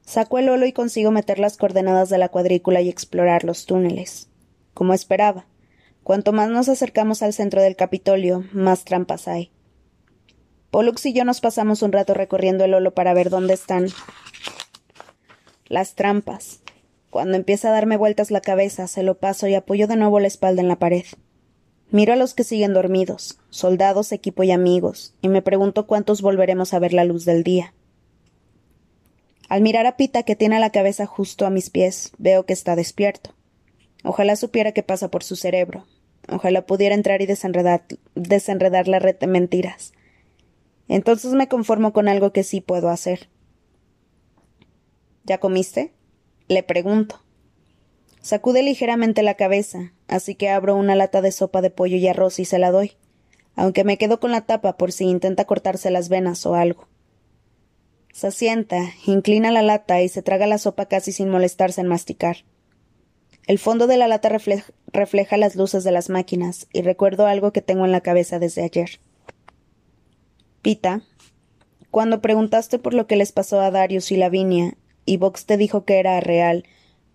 Saco 0.00 0.38
el 0.38 0.48
holo 0.48 0.64
y 0.64 0.72
consigo 0.72 1.10
meter 1.10 1.38
las 1.40 1.58
coordenadas 1.58 2.08
de 2.08 2.16
la 2.16 2.30
cuadrícula 2.30 2.80
y 2.80 2.88
explorar 2.88 3.44
los 3.44 3.66
túneles. 3.66 4.30
Como 4.72 4.94
esperaba, 4.94 5.44
cuanto 6.02 6.32
más 6.32 6.48
nos 6.48 6.70
acercamos 6.70 7.22
al 7.22 7.34
centro 7.34 7.60
del 7.60 7.76
Capitolio, 7.76 8.42
más 8.54 8.86
trampas 8.86 9.28
hay. 9.28 9.50
Pollux 10.74 11.06
y 11.06 11.12
yo 11.12 11.24
nos 11.24 11.40
pasamos 11.40 11.82
un 11.82 11.92
rato 11.92 12.14
recorriendo 12.14 12.64
el 12.64 12.74
holo 12.74 12.94
para 12.94 13.14
ver 13.14 13.30
dónde 13.30 13.54
están 13.54 13.86
las 15.68 15.94
trampas. 15.94 16.62
Cuando 17.10 17.36
empieza 17.36 17.68
a 17.68 17.70
darme 17.70 17.96
vueltas 17.96 18.32
la 18.32 18.40
cabeza, 18.40 18.88
se 18.88 19.04
lo 19.04 19.16
paso 19.16 19.46
y 19.46 19.54
apoyo 19.54 19.86
de 19.86 19.94
nuevo 19.94 20.18
la 20.18 20.26
espalda 20.26 20.62
en 20.62 20.66
la 20.66 20.80
pared. 20.80 21.04
Miro 21.92 22.12
a 22.12 22.16
los 22.16 22.34
que 22.34 22.42
siguen 22.42 22.74
dormidos, 22.74 23.38
soldados, 23.50 24.10
equipo 24.10 24.42
y 24.42 24.50
amigos, 24.50 25.14
y 25.22 25.28
me 25.28 25.42
pregunto 25.42 25.86
cuántos 25.86 26.22
volveremos 26.22 26.74
a 26.74 26.80
ver 26.80 26.92
la 26.92 27.04
luz 27.04 27.24
del 27.24 27.44
día. 27.44 27.72
Al 29.48 29.62
mirar 29.62 29.86
a 29.86 29.96
Pita, 29.96 30.24
que 30.24 30.34
tiene 30.34 30.58
la 30.58 30.70
cabeza 30.70 31.06
justo 31.06 31.46
a 31.46 31.50
mis 31.50 31.70
pies, 31.70 32.10
veo 32.18 32.46
que 32.46 32.52
está 32.52 32.74
despierto. 32.74 33.32
Ojalá 34.02 34.34
supiera 34.34 34.72
qué 34.72 34.82
pasa 34.82 35.08
por 35.08 35.22
su 35.22 35.36
cerebro. 35.36 35.86
Ojalá 36.28 36.66
pudiera 36.66 36.96
entrar 36.96 37.22
y 37.22 37.26
desenredar, 37.26 37.84
desenredar 38.16 38.88
la 38.88 38.98
red 38.98 39.16
de 39.20 39.28
mentiras. 39.28 39.92
Entonces 40.88 41.32
me 41.32 41.48
conformo 41.48 41.92
con 41.92 42.08
algo 42.08 42.32
que 42.32 42.42
sí 42.42 42.60
puedo 42.60 42.88
hacer. 42.88 43.28
¿Ya 45.24 45.38
comiste? 45.38 45.92
Le 46.48 46.62
pregunto. 46.62 47.22
Sacude 48.20 48.62
ligeramente 48.62 49.22
la 49.22 49.34
cabeza, 49.34 49.92
así 50.08 50.34
que 50.34 50.48
abro 50.48 50.76
una 50.76 50.94
lata 50.94 51.20
de 51.20 51.32
sopa 51.32 51.60
de 51.60 51.70
pollo 51.70 51.96
y 51.96 52.08
arroz 52.08 52.38
y 52.38 52.44
se 52.44 52.58
la 52.58 52.70
doy, 52.70 52.92
aunque 53.54 53.84
me 53.84 53.98
quedo 53.98 54.18
con 54.18 54.30
la 54.30 54.46
tapa 54.46 54.76
por 54.76 54.92
si 54.92 55.04
intenta 55.04 55.44
cortarse 55.44 55.90
las 55.90 56.08
venas 56.08 56.46
o 56.46 56.54
algo. 56.54 56.88
Se 58.12 58.30
sienta, 58.30 58.78
inclina 59.06 59.50
la 59.50 59.62
lata 59.62 60.00
y 60.00 60.08
se 60.08 60.22
traga 60.22 60.46
la 60.46 60.58
sopa 60.58 60.86
casi 60.86 61.12
sin 61.12 61.28
molestarse 61.28 61.80
en 61.80 61.88
masticar. 61.88 62.44
El 63.46 63.58
fondo 63.58 63.86
de 63.86 63.98
la 63.98 64.08
lata 64.08 64.30
refleja, 64.30 65.36
las 65.36 65.54
luces 65.54 65.84
de 65.84 65.92
las 65.92 66.08
máquinas 66.08 66.66
y 66.72 66.80
recuerdo 66.80 67.26
algo 67.26 67.52
que 67.52 67.60
tengo 67.60 67.84
en 67.84 67.92
la 67.92 68.00
cabeza 68.00 68.38
desde 68.38 68.62
ayer. 68.62 69.00
Pita, 70.64 71.02
Cuando 71.90 72.22
preguntaste 72.22 72.78
por 72.78 72.94
lo 72.94 73.06
que 73.06 73.16
les 73.16 73.32
pasó 73.32 73.60
a 73.60 73.70
Darius 73.70 74.10
y 74.10 74.16
Lavinia, 74.16 74.78
y 75.04 75.18
Vox 75.18 75.44
te 75.44 75.58
dijo 75.58 75.84
que 75.84 75.98
era 75.98 76.18
real, 76.20 76.64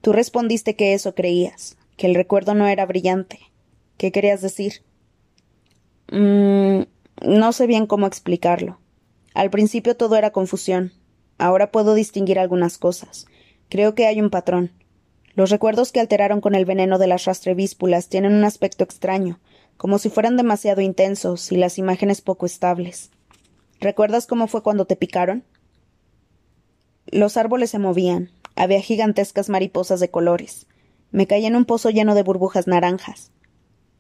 tú 0.02 0.14
respondiste 0.14 0.76
que 0.76 0.94
eso 0.94 1.16
creías, 1.16 1.76
que 1.98 2.06
el 2.06 2.14
recuerdo 2.14 2.54
no 2.54 2.68
era 2.68 2.86
brillante. 2.86 3.40
¿Qué 3.98 4.12
querías 4.12 4.42
decir? 4.42 4.84
Mm, 6.12 6.82
no 7.26 7.52
sé 7.52 7.66
bien 7.66 7.88
cómo 7.88 8.06
explicarlo. 8.06 8.78
Al 9.34 9.50
principio 9.50 9.98
todo 9.98 10.16
era 10.16 10.30
confusión. 10.30 10.94
Ahora 11.40 11.72
puedo 11.72 11.96
distinguir 11.96 12.38
algunas 12.38 12.78
cosas. 12.78 13.26
Creo 13.68 13.96
que 13.96 14.06
hay 14.06 14.22
un 14.22 14.30
patrón. 14.30 14.74
Los 15.34 15.50
recuerdos 15.50 15.92
que 15.92 16.00
alteraron 16.00 16.40
con 16.40 16.54
el 16.54 16.66
veneno 16.66 17.00
de 17.00 17.08
las 17.08 17.26
rastrevíspulas 17.26 18.10
tienen 18.10 18.34
un 18.34 18.44
aspecto 18.44 18.84
extraño, 18.84 19.40
como 19.76 19.98
si 19.98 20.12
fueran 20.12 20.38
demasiado 20.38 20.82
intensos 20.82 21.52
y 21.52 21.58
las 21.58 21.80
imágenes 21.80 22.22
poco 22.22 22.46
estables. 22.46 23.10
¿Recuerdas 23.80 24.28
cómo 24.28 24.48
fue 24.48 24.62
cuando 24.62 24.86
te 24.86 24.96
picaron? 24.96 25.44
Los 27.06 27.38
árboles 27.38 27.70
se 27.70 27.80
movían, 27.80 28.30
había 28.56 28.82
gigantescas 28.82 29.50
mariposas 29.50 30.00
de 30.00 30.10
colores. 30.10 30.68
Me 31.12 31.28
caí 31.28 31.46
en 31.46 31.56
un 31.56 31.66
pozo 31.66 31.90
lleno 31.90 32.14
de 32.14 32.24
burbujas 32.24 32.68
naranjas. 32.68 33.32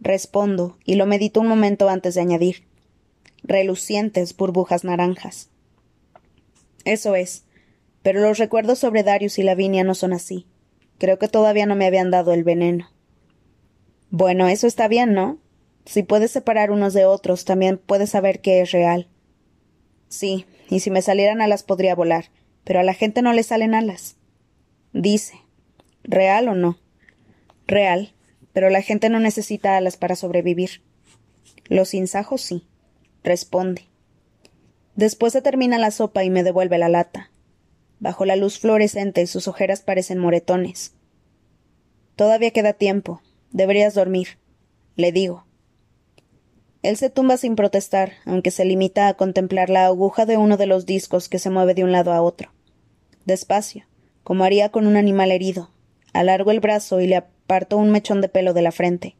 Respondo, 0.02 0.78
y 0.84 0.96
lo 0.96 1.06
medito 1.06 1.40
un 1.40 1.48
momento 1.48 1.90
antes 1.90 2.16
de 2.16 2.22
añadir. 2.22 2.68
Relucientes 3.42 4.36
burbujas 4.36 4.84
naranjas. 4.84 5.50
Eso 6.84 7.16
es. 7.16 7.46
Pero 8.04 8.22
los 8.22 8.38
recuerdos 8.38 8.80
sobre 8.80 9.04
Darius 9.04 9.40
y 9.40 9.44
Lavinia 9.44 9.84
no 9.84 9.96
son 9.96 10.14
así. 10.14 10.46
Creo 10.98 11.20
que 11.20 11.30
todavía 11.30 11.66
no 11.66 11.76
me 11.76 11.86
habían 11.86 12.12
dado 12.12 12.34
el 12.34 12.44
veneno. 12.44 12.90
Bueno, 14.10 14.48
eso 14.48 14.68
está 14.68 14.88
bien, 14.88 15.14
¿no? 15.14 15.38
Si 15.86 16.04
puedes 16.04 16.32
separar 16.32 16.72
unos 16.72 16.94
de 16.94 17.06
otros, 17.06 17.46
también 17.46 17.78
puedes 17.78 18.10
saber 18.10 18.42
qué 18.42 18.62
es 18.62 18.72
real. 18.72 19.08
Sí, 20.10 20.46
y 20.70 20.82
si 20.82 20.92
me 20.92 21.02
salieran 21.02 21.42
alas 21.42 21.64
podría 21.64 21.96
volar, 21.96 22.26
pero 22.64 22.80
a 22.80 22.84
la 22.84 22.94
gente 22.94 23.22
no 23.22 23.32
le 23.32 23.44
salen 23.44 23.74
alas. 23.74 24.18
Dice. 24.92 25.40
¿Real 26.04 26.48
o 26.48 26.56
no? 26.56 26.80
Real, 27.68 28.14
pero 28.52 28.70
la 28.70 28.82
gente 28.82 29.10
no 29.10 29.20
necesita 29.20 29.78
alas 29.78 29.96
para 29.96 30.16
sobrevivir. 30.16 30.82
Los 31.66 31.94
insajos 31.94 32.42
sí. 32.42 32.68
Responde. 33.24 33.84
Después 34.96 35.34
se 35.34 35.42
termina 35.42 35.78
la 35.78 35.92
sopa 35.92 36.24
y 36.24 36.30
me 36.30 36.44
devuelve 36.44 36.78
la 36.78 36.90
lata. 36.90 37.32
Bajo 38.00 38.26
la 38.26 38.36
luz 38.36 38.60
fluorescente 38.60 39.28
sus 39.28 39.48
ojeras 39.48 39.82
parecen 39.82 40.18
moretones. 40.18 40.96
Todavía 42.16 42.52
queda 42.52 42.74
tiempo. 42.74 43.22
Deberías 43.52 43.94
dormir. 43.94 44.40
Le 44.96 45.12
digo. 45.12 45.46
Él 46.82 46.96
se 46.96 47.10
tumba 47.10 47.36
sin 47.36 47.56
protestar, 47.56 48.14
aunque 48.26 48.52
se 48.52 48.64
limita 48.64 49.08
a 49.08 49.14
contemplar 49.16 49.70
la 49.70 49.86
aguja 49.86 50.26
de 50.26 50.38
uno 50.38 50.56
de 50.56 50.66
los 50.66 50.86
discos 50.86 51.28
que 51.28 51.40
se 51.40 51.50
mueve 51.50 51.74
de 51.74 51.84
un 51.84 51.92
lado 51.92 52.14
a 52.14 52.22
otro. 52.22 52.52
Despacio, 53.26 53.86
como 54.24 54.46
haría 54.46 54.70
con 54.70 54.88
un 54.88 54.96
animal 54.96 55.32
herido. 55.32 55.72
Alargo 56.14 56.52
el 56.52 56.62
brazo 56.62 57.02
y 57.02 57.08
le 57.08 57.18
aparto 57.18 57.78
un 57.78 57.92
mechón 57.92 58.22
de 58.22 58.30
pelo 58.30 58.54
de 58.54 58.62
la 58.62 58.72
frente. 58.72 59.16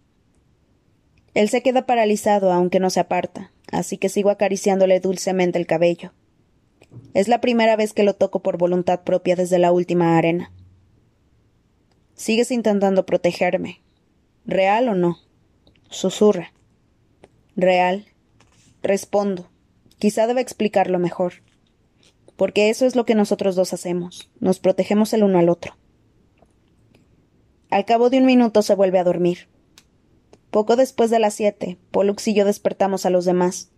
Él 1.34 1.50
se 1.50 1.62
queda 1.62 1.86
paralizado, 1.86 2.52
aunque 2.52 2.80
no 2.80 2.90
se 2.90 3.02
aparta, 3.02 3.52
así 3.72 3.98
que 3.98 4.10
sigo 4.10 4.30
acariciándole 4.30 5.00
dulcemente 5.00 5.60
el 5.60 5.68
cabello. 5.68 6.14
Es 7.14 7.28
la 7.28 7.42
primera 7.42 7.76
vez 7.76 7.94
que 7.94 8.04
lo 8.04 8.16
toco 8.16 8.40
por 8.40 8.58
voluntad 8.58 9.02
propia 9.02 9.36
desde 9.36 9.60
la 9.60 9.72
última 9.72 10.18
arena. 10.18 10.52
Sigues 12.16 12.52
intentando 12.52 13.06
protegerme. 13.06 13.82
¿Real 14.46 14.90
o 14.90 14.96
no? 14.96 15.20
Susurra. 15.90 16.52
Real. 17.62 18.06
Respondo. 18.82 19.50
Quizá 19.98 20.28
deba 20.28 20.40
explicarlo 20.40 20.98
mejor. 20.98 21.34
Porque 22.38 22.70
eso 22.70 22.86
es 22.86 22.96
lo 22.96 23.06
que 23.06 23.16
nosotros 23.16 23.56
dos 23.56 23.74
hacemos. 23.74 24.30
Nos 24.40 24.60
protegemos 24.60 25.12
el 25.14 25.24
uno 25.24 25.40
al 25.40 25.50
otro. 25.50 25.76
Al 27.70 27.84
cabo 27.84 28.10
de 28.10 28.18
un 28.18 28.26
minuto 28.26 28.62
se 28.62 28.76
vuelve 28.76 28.98
a 28.98 29.04
dormir. 29.04 29.50
Poco 30.52 30.78
después 30.78 31.10
de 31.10 31.20
las 31.20 31.34
siete, 31.34 31.78
Pollux 31.92 32.28
y 32.30 32.34
yo 32.34 32.46
despertamos 32.46 33.06
a 33.06 33.10
los 33.10 33.26
demás. 33.26 33.72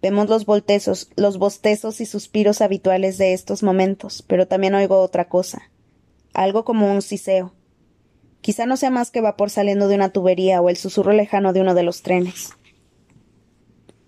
Vemos 0.00 0.28
los 0.28 0.46
voltezos, 0.46 1.10
los 1.16 1.38
bostezos 1.38 2.00
y 2.00 2.06
suspiros 2.06 2.60
habituales 2.60 3.18
de 3.18 3.32
estos 3.32 3.62
momentos, 3.62 4.22
pero 4.22 4.46
también 4.46 4.74
oigo 4.74 5.00
otra 5.00 5.28
cosa. 5.28 5.70
Algo 6.32 6.64
como 6.64 6.92
un 6.92 7.02
siseo. 7.02 7.52
Quizá 8.42 8.64
no 8.66 8.76
sea 8.76 8.90
más 8.90 9.10
que 9.10 9.20
vapor 9.20 9.50
saliendo 9.50 9.88
de 9.88 9.96
una 9.96 10.10
tubería 10.10 10.60
o 10.62 10.68
el 10.68 10.76
susurro 10.76 11.12
lejano 11.12 11.52
de 11.52 11.62
uno 11.62 11.74
de 11.74 11.82
los 11.82 12.02
trenes. 12.02 12.50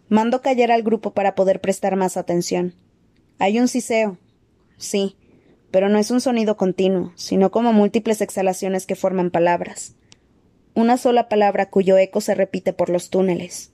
Mando 0.08 0.40
callar 0.40 0.70
al 0.70 0.82
grupo 0.82 1.12
para 1.12 1.34
poder 1.34 1.60
prestar 1.60 1.96
más 1.96 2.16
atención. 2.16 2.74
Hay 3.38 3.58
un 3.58 3.68
siseo. 3.68 4.18
Sí, 4.78 5.16
pero 5.70 5.88
no 5.88 5.98
es 5.98 6.10
un 6.10 6.20
sonido 6.20 6.56
continuo, 6.56 7.12
sino 7.16 7.50
como 7.50 7.72
múltiples 7.72 8.20
exhalaciones 8.20 8.86
que 8.86 8.94
forman 8.94 9.30
palabras. 9.30 9.94
Una 10.74 10.96
sola 10.96 11.28
palabra 11.28 11.70
cuyo 11.70 11.96
eco 11.98 12.20
se 12.20 12.34
repite 12.34 12.72
por 12.72 12.90
los 12.90 13.10
túneles. 13.10 13.72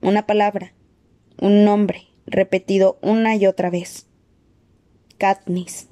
Una 0.00 0.26
palabra, 0.26 0.72
un 1.40 1.64
nombre 1.64 2.08
repetido 2.26 2.98
una 3.02 3.36
y 3.36 3.46
otra 3.46 3.70
vez. 3.70 4.06
Katniss. 5.18 5.88